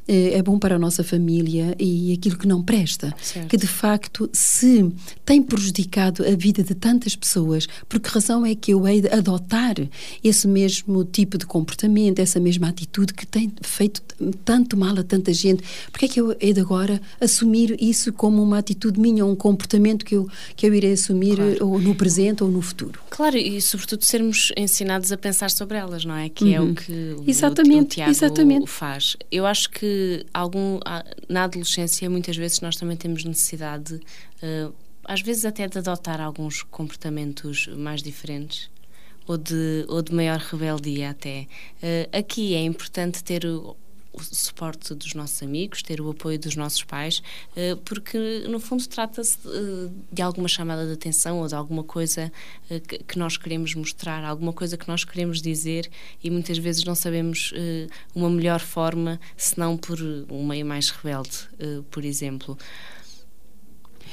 Eh, 0.07 0.37
É 0.37 0.41
bom 0.41 0.59
para 0.59 0.75
a 0.75 0.79
nossa 0.79 1.03
família 1.03 1.75
e 1.79 2.13
aquilo 2.13 2.37
que 2.37 2.47
não 2.47 2.61
presta. 2.61 3.13
Certo. 3.21 3.47
Que 3.47 3.57
de 3.57 3.67
facto, 3.67 4.29
se 4.33 4.91
tem 5.25 5.41
prejudicado 5.41 6.25
a 6.25 6.35
vida 6.35 6.63
de 6.63 6.75
tantas 6.75 7.15
pessoas, 7.15 7.67
por 7.87 7.99
que 7.99 8.09
razão 8.09 8.45
é 8.45 8.55
que 8.55 8.71
eu 8.71 8.87
hei 8.87 9.01
de 9.01 9.09
adotar 9.09 9.75
esse 10.23 10.47
mesmo 10.47 11.03
tipo 11.03 11.37
de 11.37 11.45
comportamento, 11.45 12.19
essa 12.19 12.39
mesma 12.39 12.69
atitude 12.69 13.13
que 13.13 13.25
tem 13.25 13.51
feito 13.61 14.01
tanto 14.43 14.77
mal 14.77 14.97
a 14.97 15.03
tanta 15.03 15.33
gente? 15.33 15.63
Porque 15.91 16.05
é 16.05 16.07
que 16.07 16.19
eu 16.21 16.35
hei 16.39 16.53
de 16.53 16.59
agora 16.61 17.01
assumir 17.19 17.75
isso 17.81 18.13
como 18.13 18.41
uma 18.41 18.57
atitude 18.59 18.99
minha, 18.99 19.25
um 19.25 19.35
comportamento 19.35 20.05
que 20.05 20.15
eu, 20.15 20.29
que 20.55 20.65
eu 20.65 20.73
irei 20.73 20.93
assumir 20.93 21.35
Claro. 21.35 21.67
ou 21.67 21.79
no 21.81 21.93
presente 21.95 22.43
ou 22.43 22.49
no 22.49 22.61
futuro? 22.61 22.99
Claro, 23.09 23.37
e 23.37 23.61
sobretudo 23.61 24.03
sermos 24.03 24.51
ensinados 24.57 25.11
a 25.11 25.17
pensar 25.17 25.49
sobre 25.51 25.77
elas, 25.77 26.05
não 26.05 26.15
é? 26.15 26.29
Que 26.29 26.53
é 26.53 26.61
Uhum. 26.61 26.71
o 26.71 26.75
que 26.75 26.91
o- 27.17 27.23
Exatamente, 27.27 27.85
o 27.85 27.89
Tiago 27.95 28.11
exatamente. 28.11 28.67
faz. 28.69 29.17
Eu 29.31 29.45
acho 29.45 29.69
que 29.69 30.25
algum, 30.33 30.79
na 31.29 31.43
adolescência, 31.43 32.09
muitas 32.09 32.35
vezes 32.37 32.61
nós 32.61 32.75
também 32.75 32.95
temos 32.97 33.23
necessidade, 33.23 33.99
eh, 34.41 34.69
às 35.03 35.21
vezes 35.21 35.45
até 35.45 35.67
de 35.67 35.77
adotar 35.77 36.19
alguns 36.21 36.63
comportamentos 36.63 37.67
mais 37.75 38.01
diferentes. 38.01 38.69
Ou 39.27 39.37
de, 39.37 39.85
ou 39.87 40.03
de 40.03 40.13
maior 40.13 40.37
rebeldia 40.37 41.09
até. 41.09 41.47
Eh, 41.81 42.07
aqui 42.13 42.53
é 42.53 42.63
importante 42.63 43.23
ter 43.23 43.43
o, 43.43 43.75
o 44.17 44.23
suporte 44.23 44.93
dos 44.93 45.13
nossos 45.13 45.41
amigos, 45.43 45.81
ter 45.81 45.99
o 45.99 46.09
apoio 46.09 46.39
dos 46.39 46.55
nossos 46.55 46.83
pais, 46.83 47.21
eh, 47.55 47.75
porque 47.83 48.45
no 48.47 48.59
fundo 48.59 48.87
trata-se 48.87 49.37
eh, 49.45 49.89
de 50.11 50.21
alguma 50.21 50.47
chamada 50.47 50.85
de 50.85 50.93
atenção 50.93 51.39
ou 51.39 51.47
de 51.47 51.55
alguma 51.55 51.83
coisa 51.83 52.31
eh, 52.69 52.79
que, 52.79 53.19
nós 53.19 53.37
queremos 53.37 53.75
mostrar, 53.75 54.23
alguma 54.23 54.53
coisa 54.53 54.77
que 54.77 54.87
nós 54.87 55.03
queremos 55.03 55.41
dizer 55.41 55.89
e 56.23 56.29
muitas 56.29 56.57
vezes 56.57 56.83
não 56.83 56.95
sabemos 56.95 57.53
uma 58.13 58.29
melhor 58.29 58.59
forma 58.59 59.19
senão 59.37 59.77
por 59.77 59.99
um 60.01 60.45
meio 60.45 60.65
mais 60.65 60.89
rebelde, 60.89 61.47
por 61.89 62.03
exemplo. 62.03 62.57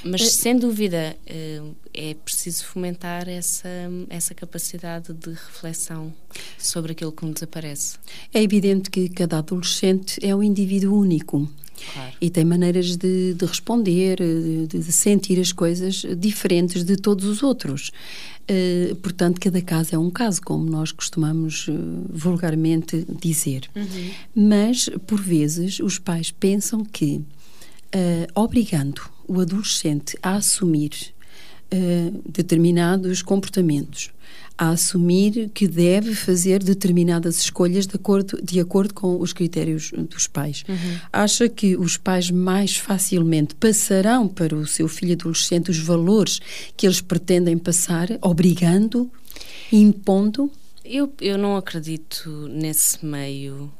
Mas 0.05 0.33
sem 0.33 0.59
dúvida 0.59 1.17
eh, 1.27 1.63
é 1.95 2.15
preciso 2.15 2.65
fomentar 2.65 3.29
essa, 3.29 3.69
essa 4.09 4.35
capacidade 4.35 5.13
de 5.13 5.31
reflexão 5.31 6.13
sobre 6.59 6.93
aquilo 6.93 7.13
que 7.13 7.25
nos 7.25 7.43
aparece. 7.43 7.97
É 8.33 8.43
evidente 8.43 8.91
que 8.91 9.09
cada 9.09 9.39
adolescente 9.39 10.19
é 10.23 10.35
um 10.35 10.43
indivíduo 10.43 10.99
único. 10.99 11.49
Claro. 11.93 12.13
E 12.21 12.31
tem 12.31 12.45
maneiras 12.45 12.97
de, 12.97 13.35
de 13.35 13.45
responder, 13.45 14.19
de, 14.19 14.67
de 14.67 14.93
sentir 14.93 15.41
as 15.41 15.53
coisas 15.53 16.05
diferentes 16.17 16.85
de 16.85 16.97
todos 16.97 17.25
os 17.25 17.43
outros. 17.43 17.91
Eh, 18.47 18.95
portanto, 19.03 19.41
cada 19.41 19.61
caso 19.61 19.95
é 19.95 19.99
um 19.99 20.11
caso, 20.11 20.41
como 20.43 20.65
nós 20.69 20.93
costumamos 20.93 21.67
eh, 21.69 21.73
vulgarmente 22.11 23.05
dizer. 23.21 23.69
Mas, 24.35 24.89
por 25.07 25.21
vezes, 25.21 25.81
os 25.81 25.99
pais 25.99 26.31
pensam 26.31 26.85
que, 26.85 27.23
eh, 27.93 28.27
obrigando 28.35 29.12
o 29.27 29.41
adolescente 29.41 30.17
a 30.23 30.37
assumir 30.37 31.13
eh, 31.71 32.13
determinados 32.29 33.23
comportamentos, 33.23 34.11
a 34.59 34.71
assumir 34.71 35.51
que 35.55 35.67
deve 35.67 36.15
fazer 36.15 36.63
determinadas 36.63 37.39
escolhas 37.39 37.87
de 37.87 37.97
acordo, 37.97 38.39
de 38.43 38.61
acordo 38.61 38.93
com 38.93 39.19
os 39.19 39.33
critérios 39.33 39.91
dos 40.11 40.27
pais. 40.27 40.65
Acha 41.11 41.49
que 41.49 41.75
os 41.75 41.97
pais 41.97 42.31
mais 42.31 42.77
facilmente 42.77 43.55
passarão 43.55 44.29
para 44.29 44.55
o 44.55 44.67
seu 44.67 44.87
filho 44.87 45.15
adolescente 45.15 45.71
os 45.71 45.79
valores 45.79 46.41
que 46.77 46.87
eles 46.87 47.01
pretendem 47.01 47.57
passar, 47.57 48.09
obrigando, 48.21 49.11
impondo? 49.73 50.51
Eu, 50.85 51.11
eu 51.23 51.39
não 51.39 51.57
acredito 51.57 52.29
nesse 52.49 53.05
meio. 53.05 53.73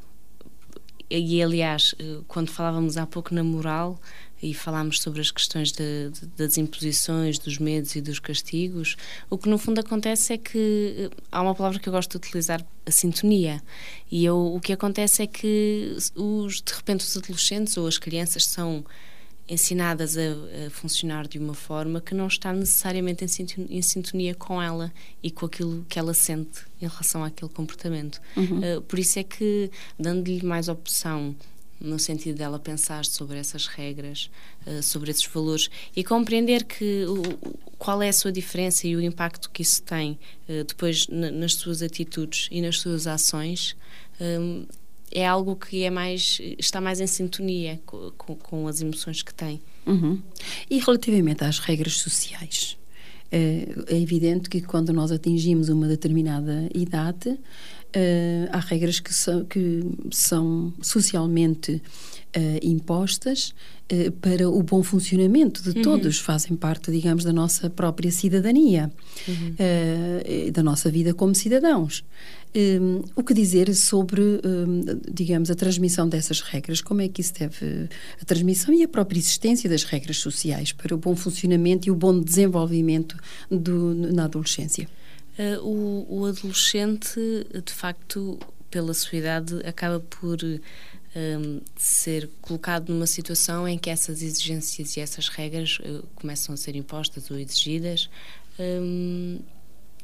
E, 1.11 1.43
aliás, 1.43 1.95
eh, 1.99 2.21
quando 2.27 2.49
falávamos 2.49 2.97
há 2.97 3.05
pouco 3.05 3.35
na 3.35 3.45
moral 3.45 4.01
e 4.43 4.53
falámos 4.53 5.01
sobre 5.01 5.21
as 5.21 5.31
questões 5.31 5.71
de- 5.71 6.11
de- 6.11 6.27
das 6.37 6.59
imposições, 6.59 7.39
dos 7.39 7.59
medos 7.59 7.95
e 7.95 8.01
dos 8.01 8.19
castigos, 8.19 8.97
o 9.31 9.39
que 9.39 9.49
no 9.49 9.57
fundo 9.57 9.79
acontece 9.81 10.33
é 10.33 10.39
que 10.39 10.95
eh, 10.99 11.11
há 11.31 11.41
uma 11.41 11.55
palavra 11.55 11.79
que 11.79 11.89
eu 11.89 11.93
gosto 11.93 12.11
de 12.11 12.17
utilizar, 12.17 12.65
a 12.85 12.91
sintonia. 12.91 13.63
E 14.11 14.25
eu, 14.25 14.37
o 14.55 14.59
que 14.61 14.73
acontece 14.73 15.23
é 15.23 15.27
que 15.29 15.97
os, 16.17 16.61
de 16.61 16.73
repente 16.75 17.05
os 17.05 17.17
adolescentes 17.17 17.77
ou 17.77 17.87
as 17.87 17.97
crianças 17.99 18.45
são 18.45 18.85
ensinadas 19.49 20.17
a, 20.17 20.21
a 20.67 20.71
funcionar 20.71 21.27
de 21.27 21.39
uma 21.39 21.55
forma 21.55 22.01
que 22.01 22.15
não 22.15 22.27
está 22.27 22.53
necessariamente 22.53 23.25
em 23.25 23.29
sintonia, 23.29 23.77
em 23.79 23.83
sintonia 23.83 24.35
com 24.35 24.63
ela 24.63 24.93
e 25.23 25.31
com 25.31 25.45
aquilo 25.47 25.85
que 25.89 25.99
ela 25.99 26.15
sente 26.15 26.61
em 26.81 26.87
relação 26.89 27.23
àquele 27.25 27.51
comportamento. 27.51 28.21
Uh, 28.37 28.81
por 28.83 28.99
isso 28.99 29.19
é 29.19 29.23
que, 29.25 29.71
dando-lhe 29.99 30.45
mais 30.45 30.69
opção 30.69 31.35
no 31.83 31.99
sentido 31.99 32.37
dela 32.39 32.59
pensar 32.59 33.05
sobre 33.05 33.39
essas 33.39 33.67
regras, 33.67 34.31
uh, 34.67 34.83
sobre 34.83 35.11
esses 35.11 35.27
valores 35.27 35.69
e 35.97 36.05
compreender 36.05 36.65
que 36.65 37.05
qual 37.79 38.01
é 38.03 38.09
a 38.09 38.13
sua 38.13 38.31
diferença 38.33 38.87
e 38.87 38.95
o 38.97 39.01
impacto 39.01 39.51
que 39.51 39.63
isso 39.63 39.83
tem 39.83 40.19
uh, 40.49 40.65
depois 40.65 41.07
na- 41.09 41.31
nas 41.31 41.55
suas 41.55 41.83
atitudes 41.83 42.49
e 42.51 42.61
nas 42.63 42.79
suas 42.79 43.07
ações, 43.07 43.77
um, 44.21 44.65
é 45.15 45.27
algo 45.27 45.57
que 45.57 45.83
é 45.83 45.91
mais 45.91 46.41
está 46.59 46.81
mais 46.81 46.99
em 47.01 47.07
sintonia 47.07 47.81
co- 47.85 48.13
com, 48.17 48.35
com 48.37 48.67
as 48.69 48.81
emoções 48.81 49.21
que 49.23 49.35
tem. 49.35 49.61
Uhum. 49.85 50.23
E 50.71 50.79
relativamente 50.79 51.45
às 51.45 51.59
regras 51.59 51.99
sociais, 51.99 52.79
eh, 52.79 52.82
é 53.33 53.99
evidente 53.99 54.51
que 54.51 54.61
quando 54.61 54.93
nós 54.93 55.11
atingimos 55.11 55.69
uma 55.69 55.89
determinada 55.89 56.69
idade, 56.75 57.39
eh, 57.95 58.49
há 58.51 58.59
regras 58.59 59.01
que 59.01 59.13
são, 59.13 59.45
que 59.45 59.85
são 60.11 60.73
socialmente 60.81 61.83
eh, 62.33 62.61
impostas 62.63 63.55
eh, 63.89 64.11
para 64.11 64.49
o 64.49 64.63
bom 64.63 64.83
funcionamento 64.83 65.63
de 65.63 65.83
todos, 65.83 66.19
fazem 66.19 66.57
parte, 66.57 66.91
digamos, 66.91 67.25
da 67.25 67.33
nossa 67.33 67.69
própria 67.69 68.11
cidadania, 68.11 68.91
eh, 69.59 70.51
da 70.51 70.63
nossa 70.63 70.91
vida 70.91 71.13
como 71.13 71.35
cidadãos. 71.35 72.03
Um, 72.55 73.03
o 73.17 73.25
que 73.25 73.33
dizer 73.33 73.75
sobre, 73.75 74.21
um, 74.21 75.01
digamos, 75.11 75.51
a 75.51 75.55
transmissão 75.55 76.07
dessas 76.07 76.41
regras? 76.41 76.83
Como 76.83 77.01
é 77.01 77.09
que 77.09 77.23
isso 77.23 77.33
deve. 77.33 77.89
a 78.21 78.25
transmissão 78.25 78.75
e 78.75 78.83
a 78.83 78.89
própria 78.89 79.19
existência 79.19 79.71
das 79.71 79.85
regras 79.85 80.19
sociais 80.19 80.71
para 80.71 80.95
o 80.95 80.99
bom 80.99 81.17
funcionamento 81.17 81.89
e 81.89 81.91
o 81.91 81.95
bom 81.95 82.21
desenvolvimento 82.21 83.17
do, 83.51 83.95
na 83.95 84.25
adolescência? 84.25 84.87
Uh, 85.39 85.67
o, 85.67 86.21
o 86.21 86.27
adolescente, 86.27 87.19
de 87.65 87.73
facto, 87.73 88.39
pela 88.71 88.93
sua 88.93 89.19
idade, 89.19 89.61
acaba 89.65 89.99
por 90.01 90.39
um, 91.17 91.61
ser 91.77 92.29
colocado 92.41 92.93
numa 92.93 93.07
situação 93.07 93.69
em 93.69 93.79
que 93.79 93.91
essas 93.91 94.23
exigências 94.23 94.97
e 94.97 95.01
essas 95.01 95.29
regras 95.29 95.79
uh, 95.81 96.07
começam 96.15 96.55
a 96.55 96.57
ser 96.57 96.75
impostas 96.77 97.31
ou 97.31 97.39
exigidas 97.39 98.09
um, 98.59 99.41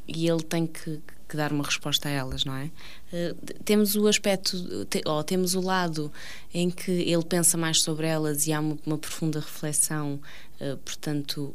e 0.07 0.29
ele 0.29 0.43
tem 0.43 0.67
que, 0.67 1.01
que 1.29 1.37
dar 1.37 1.53
uma 1.53 1.65
resposta 1.65 2.09
a 2.09 2.11
elas, 2.11 2.45
não 2.45 2.55
é? 2.55 2.71
Uh, 3.13 3.63
temos 3.65 3.95
o 3.95 4.07
aspecto, 4.07 4.85
te, 4.87 5.03
ou 5.05 5.23
temos 5.23 5.55
o 5.55 5.61
lado 5.61 6.11
em 6.53 6.71
que 6.71 6.91
ele 6.91 7.25
pensa 7.25 7.57
mais 7.57 7.83
sobre 7.83 8.07
elas 8.07 8.47
e 8.47 8.53
há 8.53 8.61
uma, 8.61 8.79
uma 8.87 8.99
profunda 8.99 9.39
reflexão, 9.41 10.21
uh, 10.61 10.77
portanto, 10.79 11.55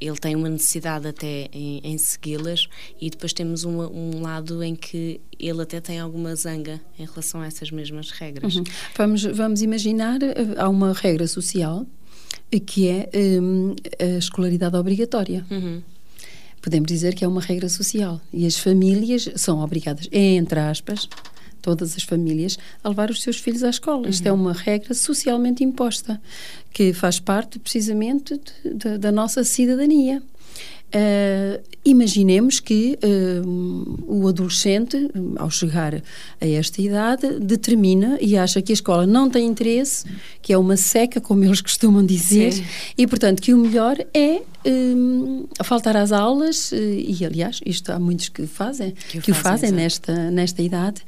ele 0.00 0.16
tem 0.16 0.34
uma 0.34 0.48
necessidade 0.48 1.06
até 1.06 1.48
em, 1.52 1.80
em 1.84 1.96
segui-las 1.98 2.68
e 3.00 3.08
depois 3.08 3.32
temos 3.32 3.62
uma, 3.64 3.88
um 3.88 4.20
lado 4.20 4.62
em 4.62 4.74
que 4.74 5.20
ele 5.38 5.62
até 5.62 5.80
tem 5.80 6.00
alguma 6.00 6.34
zanga 6.34 6.80
em 6.98 7.04
relação 7.04 7.40
a 7.40 7.46
essas 7.46 7.70
mesmas 7.70 8.10
regras. 8.10 8.56
Uhum. 8.56 8.64
Vamos, 8.96 9.22
vamos 9.22 9.62
imaginar, 9.62 10.18
há 10.56 10.68
uma 10.68 10.92
regra 10.92 11.28
social 11.28 11.86
que 12.60 12.88
é 12.88 13.10
um, 13.40 13.74
a 13.98 14.18
escolaridade 14.18 14.76
obrigatória. 14.76 15.46
Uhum. 15.50 15.82
Podemos 16.62 16.86
dizer 16.86 17.14
que 17.14 17.24
é 17.24 17.28
uma 17.28 17.40
regra 17.40 17.68
social 17.68 18.20
e 18.32 18.46
as 18.46 18.56
famílias 18.56 19.28
são 19.34 19.58
obrigadas, 19.58 20.08
entre 20.12 20.60
aspas, 20.60 21.08
todas 21.60 21.96
as 21.96 22.04
famílias, 22.04 22.58
a 22.82 22.88
levar 22.88 23.10
os 23.10 23.20
seus 23.20 23.36
filhos 23.36 23.64
à 23.64 23.70
escola. 23.70 24.04
Uhum. 24.04 24.08
Isto 24.08 24.26
é 24.26 24.32
uhum. 24.32 24.40
uma 24.40 24.52
regra 24.52 24.94
socialmente 24.94 25.64
imposta, 25.64 26.20
que 26.72 26.92
faz 26.92 27.18
parte 27.18 27.58
precisamente 27.58 28.40
de, 28.64 28.74
de, 28.74 28.98
da 28.98 29.12
nossa 29.12 29.42
cidadania. 29.44 30.22
Uh, 30.94 31.62
imaginemos 31.82 32.60
que 32.60 32.98
uh, 33.02 34.04
o 34.06 34.28
adolescente, 34.28 35.10
ao 35.36 35.50
chegar 35.50 35.94
a 35.94 36.46
esta 36.46 36.82
idade, 36.82 37.40
determina 37.40 38.18
e 38.20 38.36
acha 38.36 38.60
que 38.60 38.72
a 38.72 38.74
escola 38.74 39.06
não 39.06 39.30
tem 39.30 39.46
interesse, 39.46 40.04
que 40.42 40.52
é 40.52 40.58
uma 40.58 40.76
seca, 40.76 41.18
como 41.18 41.44
eles 41.44 41.60
costumam 41.62 42.04
dizer, 42.04 42.52
Sim. 42.52 42.64
e 42.98 43.06
portanto 43.06 43.40
que 43.40 43.54
o 43.54 43.58
melhor 43.58 43.96
é 44.12 44.42
uh, 44.66 45.48
faltar 45.64 45.96
às 45.96 46.12
aulas, 46.12 46.72
e 46.72 47.24
aliás, 47.24 47.60
isto 47.64 47.90
há 47.90 47.98
muitos 47.98 48.28
que 48.28 48.46
fazem, 48.46 48.92
que 49.08 49.18
o 49.18 49.22
que 49.22 49.32
fazem, 49.32 49.40
o 49.40 49.44
fazem 49.44 49.72
nesta, 49.72 50.30
nesta 50.30 50.60
idade. 50.60 51.00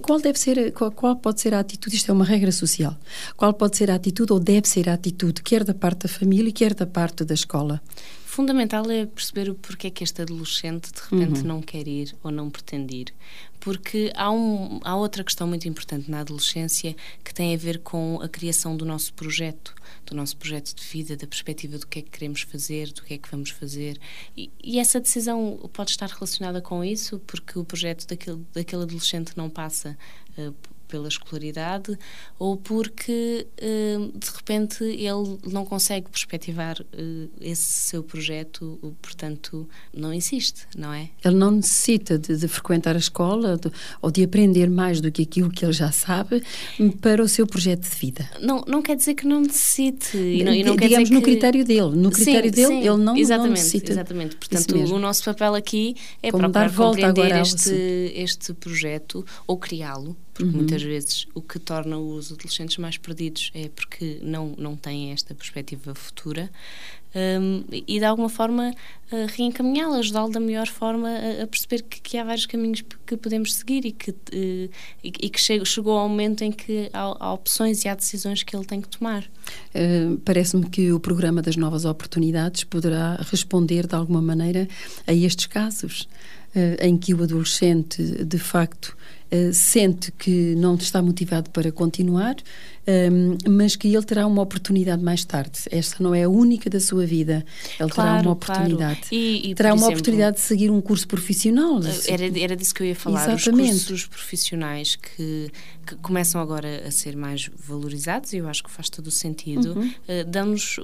qual 0.00 0.18
deve 0.18 0.38
ser, 0.38 0.72
qual, 0.72 0.90
qual 0.90 1.14
pode 1.16 1.42
ser 1.42 1.52
a 1.52 1.60
atitude? 1.60 1.94
Isto 1.94 2.10
é 2.10 2.14
uma 2.14 2.24
regra 2.24 2.50
social. 2.50 2.96
Qual 3.36 3.52
pode 3.52 3.76
ser 3.76 3.90
a 3.90 3.96
atitude 3.96 4.32
ou 4.32 4.40
deve 4.40 4.66
ser 4.66 4.88
a 4.88 4.94
atitude, 4.94 5.42
quer 5.42 5.62
da 5.62 5.74
parte 5.74 6.04
da 6.04 6.08
família, 6.08 6.50
quer 6.50 6.72
da 6.72 6.86
parte 6.86 7.22
da 7.22 7.34
escola? 7.34 7.82
Fundamental 8.36 8.90
é 8.90 9.06
perceber 9.06 9.48
o 9.48 9.54
porquê 9.54 9.90
que 9.90 10.04
este 10.04 10.20
adolescente 10.20 10.92
de 10.92 11.00
repente 11.00 11.40
uhum. 11.40 11.46
não 11.46 11.62
quer 11.62 11.88
ir 11.88 12.14
ou 12.22 12.30
não 12.30 12.50
pretende 12.50 12.94
ir. 12.94 13.14
Porque 13.58 14.12
há, 14.14 14.30
um, 14.30 14.78
há 14.84 14.94
outra 14.94 15.24
questão 15.24 15.48
muito 15.48 15.66
importante 15.66 16.10
na 16.10 16.20
adolescência 16.20 16.94
que 17.24 17.32
tem 17.32 17.54
a 17.54 17.56
ver 17.56 17.78
com 17.78 18.20
a 18.20 18.28
criação 18.28 18.76
do 18.76 18.84
nosso 18.84 19.14
projeto, 19.14 19.74
do 20.04 20.14
nosso 20.14 20.36
projeto 20.36 20.74
de 20.74 20.84
vida, 20.84 21.16
da 21.16 21.26
perspectiva 21.26 21.78
do 21.78 21.86
que 21.86 22.00
é 22.00 22.02
que 22.02 22.10
queremos 22.10 22.42
fazer, 22.42 22.92
do 22.92 23.02
que 23.02 23.14
é 23.14 23.18
que 23.18 23.30
vamos 23.30 23.48
fazer. 23.48 23.98
E, 24.36 24.50
e 24.62 24.78
essa 24.78 25.00
decisão 25.00 25.70
pode 25.72 25.92
estar 25.92 26.10
relacionada 26.10 26.60
com 26.60 26.84
isso, 26.84 27.18
porque 27.26 27.58
o 27.58 27.64
projeto 27.64 28.06
daquele, 28.06 28.44
daquele 28.52 28.82
adolescente 28.82 29.32
não 29.34 29.48
passa 29.48 29.96
uh, 30.36 30.54
pela 30.88 31.08
escolaridade 31.08 31.96
ou 32.38 32.56
porque 32.56 33.46
uh, 33.60 34.18
de 34.18 34.30
repente 34.34 34.84
ele 34.84 35.38
não 35.50 35.64
consegue 35.64 36.08
perspectivar 36.10 36.80
uh, 36.80 37.30
esse 37.40 37.64
seu 37.64 38.02
projeto, 38.02 38.78
portanto 39.02 39.68
não 39.92 40.12
insiste, 40.12 40.66
não 40.76 40.92
é? 40.92 41.10
Ele 41.24 41.36
não 41.36 41.50
necessita 41.50 42.18
de, 42.18 42.36
de 42.36 42.48
frequentar 42.48 42.96
a 42.96 42.98
escola 42.98 43.56
de, 43.56 43.70
ou 44.00 44.10
de 44.10 44.24
aprender 44.24 44.70
mais 44.70 45.00
do 45.00 45.10
que 45.10 45.22
aquilo 45.22 45.50
que 45.50 45.64
ele 45.64 45.72
já 45.72 45.90
sabe 45.92 46.42
para 47.00 47.22
o 47.22 47.28
seu 47.28 47.46
projeto 47.46 47.88
de 47.88 47.96
vida. 47.96 48.28
Não, 48.40 48.64
não 48.66 48.82
quer 48.82 48.96
dizer 48.96 49.14
que 49.14 49.26
não 49.26 49.40
necessite. 49.40 50.16
E 50.16 50.42
não, 50.42 50.52
e 50.52 50.62
não 50.62 50.76
Digamos 50.76 51.10
no 51.10 51.18
que... 51.20 51.24
critério 51.24 51.64
dele. 51.64 51.96
No 51.96 52.10
critério 52.10 52.50
sim, 52.50 52.56
dele, 52.56 52.68
sim, 52.68 52.88
ele 52.88 52.96
não, 52.96 53.16
exatamente, 53.16 53.48
não 53.48 53.54
necessita. 53.54 53.92
Exatamente. 53.92 54.36
Portanto, 54.36 54.76
o 54.76 54.98
nosso 54.98 55.24
papel 55.24 55.54
aqui 55.54 55.94
é 56.22 56.30
Como 56.30 56.42
procurar 56.44 56.64
dar 56.64 56.70
volta 56.70 57.00
compreender 57.00 57.32
agora 57.32 57.42
este, 57.42 58.12
este 58.14 58.54
projeto 58.54 59.24
ou 59.46 59.56
criá-lo 59.58 60.16
porque 60.36 60.50
uhum. 60.50 60.58
muitas 60.58 60.82
vezes 60.82 61.26
o 61.34 61.40
que 61.40 61.58
torna 61.58 61.98
os 61.98 62.30
adolescentes 62.30 62.76
mais 62.76 62.98
perdidos 62.98 63.50
é 63.54 63.68
porque 63.68 64.18
não, 64.22 64.54
não 64.58 64.76
têm 64.76 65.12
esta 65.12 65.34
perspectiva 65.34 65.94
futura 65.94 66.50
um, 67.14 67.64
e 67.70 67.98
de 67.98 68.04
alguma 68.04 68.28
forma 68.28 68.70
uh, 69.10 69.26
reencaminhá-lo, 69.34 69.94
ajudá-lo 69.94 70.30
da 70.30 70.38
melhor 70.38 70.66
forma 70.66 71.08
a, 71.08 71.44
a 71.44 71.46
perceber 71.46 71.82
que, 71.82 72.02
que, 72.02 72.18
há 72.18 72.24
vários 72.24 72.44
caminhos 72.44 72.84
que 73.06 73.16
podemos 73.16 73.54
seguir 73.54 73.86
e 73.86 73.92
que, 73.92 74.10
uh, 74.10 74.14
e, 74.32 74.70
e, 75.02 75.30
que 75.30 75.40
chegou, 75.40 75.64
chegou 75.64 75.96
ao 75.96 76.06
momento 76.06 76.42
em 76.42 76.52
que 76.52 76.90
há, 76.92 77.00
há, 77.18 77.32
opções 77.32 77.86
e 77.86 77.88
há 77.88 77.94
decisões 77.94 78.42
que 78.42 78.54
ele 78.54 78.66
tem 78.66 78.82
que 78.82 78.88
tomar. 78.88 79.24
Uh, 79.74 80.18
Parece-me 80.26 80.68
que 80.68 80.92
o 80.92 81.00
programa 81.00 81.40
das 81.40 81.56
novas 81.56 81.86
oportunidades 81.86 82.64
poderá 82.64 83.16
responder 83.30 83.86
de 83.86 83.94
alguma 83.94 84.20
maneira 84.20 84.68
a 85.06 85.14
estes 85.14 85.46
casos 85.46 86.06
em 86.80 86.96
que 86.96 87.12
o 87.12 87.22
adolescente 87.22 88.02
de 88.24 88.38
facto 88.38 88.96
eh, 89.30 89.52
sente 89.52 90.12
que 90.12 90.54
não 90.54 90.76
está 90.76 91.02
motivado 91.02 91.50
para 91.50 91.72
continuar, 91.72 92.36
um, 92.86 92.90
ehm, 92.90 93.38
mas 93.48 93.74
que 93.74 93.88
ele 93.88 94.04
terá 94.04 94.26
uma 94.26 94.40
oportunidade 94.40 95.02
mais 95.02 95.24
tarde. 95.24 95.58
Esta 95.70 96.02
não 96.02 96.14
é 96.14 96.22
a 96.22 96.28
única 96.28 96.70
da 96.70 96.78
sua 96.78 97.04
vida. 97.04 97.44
Ele 97.80 97.90
claro, 97.90 98.10
terá 98.10 98.20
uma 98.22 98.32
oportunidade. 98.32 99.00
Claro. 99.00 99.14
E, 99.14 99.50
e, 99.50 99.54
terá 99.54 99.70
uma 99.70 99.76
exemplo, 99.76 99.92
oportunidade 99.94 100.36
de 100.36 100.42
seguir 100.42 100.70
um 100.70 100.80
curso 100.80 101.08
profissional. 101.08 101.80
Eh, 101.82 102.12
era, 102.12 102.38
era 102.38 102.56
disso 102.56 102.74
que 102.74 102.82
eu 102.82 102.86
ia 102.86 102.94
falar. 102.94 103.32
Exatamente. 103.32 103.72
Os 103.72 103.84
cursos 103.84 104.06
profissionais 104.06 104.96
que, 104.96 105.50
que 105.84 105.96
começam 105.96 106.40
agora 106.40 106.86
a 106.86 106.90
ser 106.90 107.16
mais 107.16 107.50
valorizados, 107.66 108.32
e 108.32 108.36
eu 108.36 108.48
acho 108.48 108.62
que 108.62 108.70
faz 108.70 108.88
todo 108.88 109.08
o 109.08 109.10
sentido, 109.10 109.72
uhum. 109.72 109.88
uh, 109.88 110.24
damos 110.28 110.78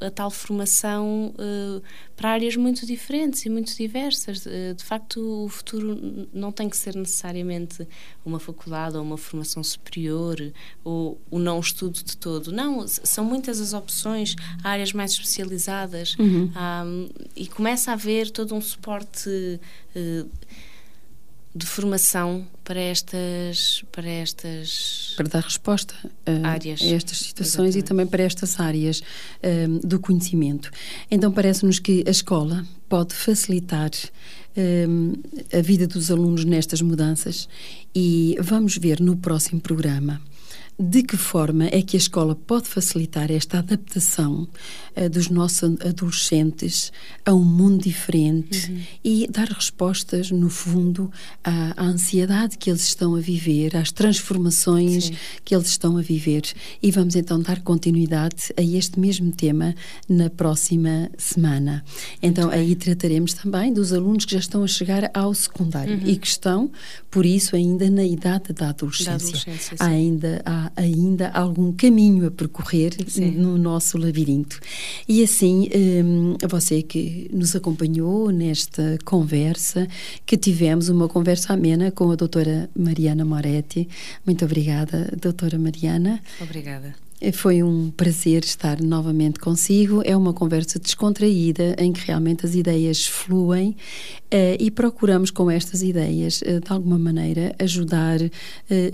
a 0.00 0.10
tal 0.10 0.30
formação 0.30 1.34
uh, 1.38 1.82
para 2.16 2.30
áreas 2.30 2.56
muito 2.56 2.86
diferentes 2.86 3.44
e 3.44 3.50
muito 3.50 3.76
diversas. 3.76 4.44
Uh, 4.46 4.74
de 4.76 4.84
facto, 4.84 5.44
o 5.44 5.48
futuro 5.48 6.28
não 6.32 6.52
tem 6.52 6.68
que 6.68 6.76
ser 6.76 6.94
necessariamente 6.94 7.86
uma 8.24 8.38
faculdade 8.38 8.96
ou 8.96 9.02
uma 9.02 9.16
formação 9.16 9.62
superior 9.62 10.36
ou 10.84 11.20
o 11.30 11.38
não 11.38 11.60
estudo 11.60 12.02
de 12.02 12.16
todo. 12.16 12.52
Não, 12.52 12.86
são 12.86 13.24
muitas 13.24 13.60
as 13.60 13.72
opções, 13.72 14.36
áreas 14.62 14.92
mais 14.92 15.12
especializadas 15.12 16.16
uhum. 16.18 16.50
um, 16.56 17.08
e 17.34 17.46
começa 17.46 17.90
a 17.90 17.94
haver 17.94 18.30
todo 18.30 18.54
um 18.54 18.60
suporte. 18.60 19.28
Uh, 19.96 20.28
de 21.54 21.66
formação 21.66 22.46
para 22.64 22.80
estas 22.80 23.84
para 23.92 24.08
estas 24.08 25.12
para 25.16 25.28
dar 25.28 25.42
resposta 25.42 25.94
a, 26.24 26.48
áreas. 26.48 26.80
a 26.80 26.86
estas 26.86 27.18
situações 27.18 27.76
Exatamente. 27.76 27.78
e 27.78 27.82
também 27.82 28.06
para 28.06 28.22
estas 28.22 28.58
áreas 28.58 29.02
um, 29.42 29.78
do 29.86 30.00
conhecimento. 30.00 30.70
Então 31.10 31.30
parece-nos 31.30 31.78
que 31.78 32.04
a 32.06 32.10
escola 32.10 32.64
pode 32.88 33.14
facilitar 33.14 33.90
um, 34.56 35.12
a 35.52 35.60
vida 35.60 35.86
dos 35.86 36.10
alunos 36.10 36.44
nestas 36.44 36.80
mudanças 36.80 37.48
e 37.94 38.36
vamos 38.40 38.78
ver 38.78 39.00
no 39.00 39.16
próximo 39.16 39.60
programa 39.60 40.20
de 40.78 41.02
que 41.02 41.16
forma 41.16 41.66
é 41.66 41.82
que 41.82 41.96
a 41.96 41.98
escola 41.98 42.34
pode 42.34 42.66
facilitar 42.66 43.30
esta 43.30 43.58
adaptação 43.58 44.48
uh, 44.96 45.08
dos 45.08 45.28
nossos 45.28 45.62
adolescentes 45.80 46.90
a 47.24 47.32
um 47.32 47.44
mundo 47.44 47.82
diferente 47.82 48.70
uhum. 48.70 48.80
e 49.04 49.28
dar 49.30 49.48
respostas, 49.48 50.30
no 50.30 50.48
fundo, 50.48 51.10
à, 51.44 51.74
à, 51.76 51.86
ansiedade 51.86 52.58
que 52.58 52.70
eles 52.70 52.82
estão 52.82 53.14
a 53.14 53.20
viver, 53.20 53.76
às 53.76 53.92
transformações 53.92 55.04
Sim. 55.04 55.14
que 55.44 55.54
eles 55.54 55.68
estão 55.68 55.96
a 55.96 56.02
viver. 56.02 56.42
E 56.82 56.90
vamos 56.90 57.14
então 57.14 57.40
dar 57.40 57.60
continuidade 57.60 58.52
a 58.56 58.62
este 58.62 58.98
mesmo 58.98 59.30
tema 59.30 59.74
na 60.08 60.30
próxima 60.30 61.10
semana. 61.16 61.84
Então, 62.20 62.50
aí 62.50 62.74
trataremos 62.74 63.34
também 63.34 63.72
dos 63.72 63.92
alunos 63.92 64.24
que 64.24 64.32
já 64.32 64.40
estão 64.40 64.64
a 64.64 64.66
chegar 64.66 65.10
ao 65.14 65.32
secundário 65.34 65.94
uhum. 65.94 66.08
e 66.08 66.16
que 66.16 66.26
estão, 66.26 66.70
por 67.10 67.24
isso, 67.24 67.54
ainda 67.54 67.88
na 67.90 68.04
idade 68.04 68.52
da 68.52 68.70
adolescência. 68.70 69.12
Da 69.12 69.14
adolescência 69.16 69.76
ainda 69.78 70.42
há 70.44 70.71
ainda 70.76 71.28
algum 71.30 71.72
caminho 71.72 72.26
a 72.26 72.30
percorrer 72.30 72.94
Sim. 73.06 73.32
no 73.32 73.58
nosso 73.58 73.98
labirinto. 73.98 74.60
E 75.08 75.22
assim, 75.22 75.68
um, 75.74 76.36
você 76.48 76.82
que 76.82 77.28
nos 77.32 77.54
acompanhou 77.54 78.30
nesta 78.30 78.98
conversa, 79.04 79.86
que 80.24 80.36
tivemos 80.36 80.88
uma 80.88 81.08
conversa 81.08 81.52
amena 81.52 81.90
com 81.90 82.10
a 82.10 82.16
doutora 82.16 82.68
Mariana 82.76 83.24
Moretti. 83.24 83.88
Muito 84.24 84.44
obrigada, 84.44 85.12
doutora 85.20 85.58
Mariana. 85.58 86.20
Obrigada. 86.40 87.01
Foi 87.30 87.62
um 87.62 87.90
prazer 87.90 88.42
estar 88.42 88.80
novamente 88.80 89.38
consigo. 89.38 90.02
É 90.04 90.16
uma 90.16 90.32
conversa 90.32 90.78
descontraída 90.78 91.76
em 91.78 91.92
que 91.92 92.04
realmente 92.04 92.44
as 92.44 92.54
ideias 92.54 93.06
fluem 93.06 93.76
uh, 94.32 94.56
e 94.58 94.70
procuramos 94.70 95.30
com 95.30 95.50
estas 95.50 95.82
ideias, 95.82 96.42
uh, 96.42 96.60
de 96.60 96.72
alguma 96.72 96.98
maneira, 96.98 97.54
ajudar 97.58 98.20
uh, 98.20 98.30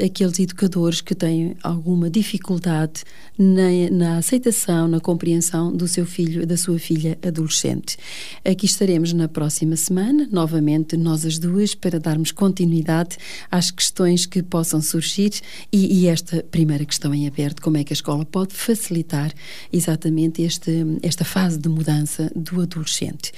aqueles 0.04 0.38
educadores 0.40 1.00
que 1.00 1.14
têm 1.14 1.56
alguma 1.62 2.10
dificuldade 2.10 3.02
na, 3.38 3.90
na, 3.90 4.18
aceitação, 4.18 4.88
na 4.88 5.00
compreensão 5.00 5.74
do 5.74 5.86
seu 5.86 6.04
filho, 6.04 6.46
da 6.46 6.56
sua 6.56 6.78
filha 6.78 7.18
adolescente. 7.26 7.96
Aqui 8.44 8.66
estaremos 8.66 9.12
na 9.12 9.28
próxima 9.28 9.76
semana, 9.76 10.28
novamente 10.30 10.96
nós 10.96 11.24
as 11.24 11.38
duas, 11.38 11.74
para 11.74 11.98
darmos 11.98 12.32
continuidade 12.32 13.16
às 13.50 13.70
questões 13.70 14.26
que 14.26 14.42
possam 14.42 14.82
surgir 14.82 15.30
e, 15.72 16.00
e 16.00 16.06
esta 16.08 16.42
primeira 16.50 16.84
questão 16.84 17.14
em 17.14 17.26
aberto, 17.26 17.62
como 17.62 17.76
é 17.76 17.84
que 17.84 17.92
a 17.92 17.94
escola 17.94 18.17
escola 18.18 18.24
pode 18.24 18.54
facilitar 18.54 19.32
exatamente 19.72 20.42
este, 20.42 20.70
esta 21.02 21.24
fase 21.24 21.58
de 21.58 21.68
mudança 21.68 22.30
do 22.34 22.60
adolescente. 22.60 23.32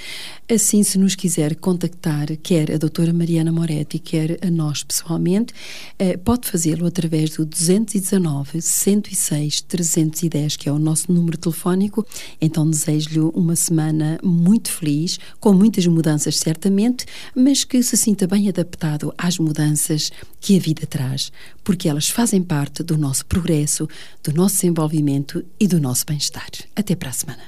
Assim, 0.51 0.83
se 0.83 0.99
nos 0.99 1.15
quiser 1.15 1.57
contactar, 1.57 2.29
quer 2.43 2.73
a 2.73 2.79
doutora 2.79 3.13
Mariana 3.13 3.53
Moretti, 3.53 3.99
quer 3.99 4.39
a 4.43 4.51
nós 4.51 4.83
pessoalmente, 4.83 5.53
eh, 5.99 6.17
pode 6.17 6.49
fazê-lo 6.49 6.87
através 6.87 7.31
do 7.31 7.45
219 7.45 8.61
106 8.61 9.61
310, 9.63 10.57
que 10.57 10.69
é 10.69 10.73
o 10.73 10.79
nosso 10.79 11.13
número 11.13 11.37
telefónico. 11.37 12.07
Então, 12.41 12.69
desejo-lhe 12.69 13.21
uma 13.21 13.57
semana 13.57 14.19
muito 14.23 14.71
feliz, 14.71 15.19
com 15.39 15.53
muitas 15.53 15.87
mudanças, 15.87 16.39
certamente, 16.39 17.07
mas 17.35 17.65
que 17.65 17.83
se 17.83 17.97
sinta 17.97 18.27
bem 18.27 18.49
adaptado 18.49 19.13
às 19.17 19.39
mudanças 19.39 20.11
que 20.41 20.57
a 20.57 20.61
vida 20.61 20.87
traz, 20.87 21.31
porque 21.63 21.89
elas 21.89 22.09
fazem 22.09 22.43
parte 22.43 22.83
do 22.83 22.97
nosso 22.97 23.27
progresso, 23.27 23.89
do 24.23 24.33
nosso 24.33 24.57
desenvolvimento 24.57 25.45
e 25.59 25.67
do 25.67 25.81
nosso 25.81 26.05
bem-estar. 26.07 26.51
Até 26.75 26.95
para 26.95 27.11
a 27.11 27.13
semana. 27.13 27.43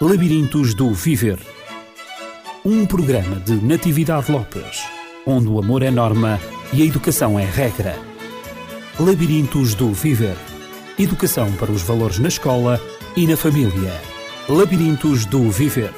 Labirintos 0.00 0.74
do 0.74 0.92
Viver 0.92 1.38
um 2.66 2.84
programa 2.84 3.36
de 3.36 3.54
Natividade 3.54 4.32
Lopes, 4.32 4.82
onde 5.24 5.46
o 5.46 5.56
amor 5.60 5.84
é 5.84 5.90
norma 5.90 6.40
e 6.72 6.82
a 6.82 6.84
educação 6.84 7.38
é 7.38 7.44
regra. 7.44 7.96
Labirintos 8.98 9.72
do 9.72 9.92
Viver 9.92 10.36
Educação 10.98 11.52
para 11.52 11.70
os 11.70 11.82
valores 11.82 12.18
na 12.18 12.26
escola 12.26 12.80
e 13.16 13.24
na 13.24 13.36
família. 13.36 13.92
Labirintos 14.48 15.24
do 15.26 15.48
Viver 15.48 15.92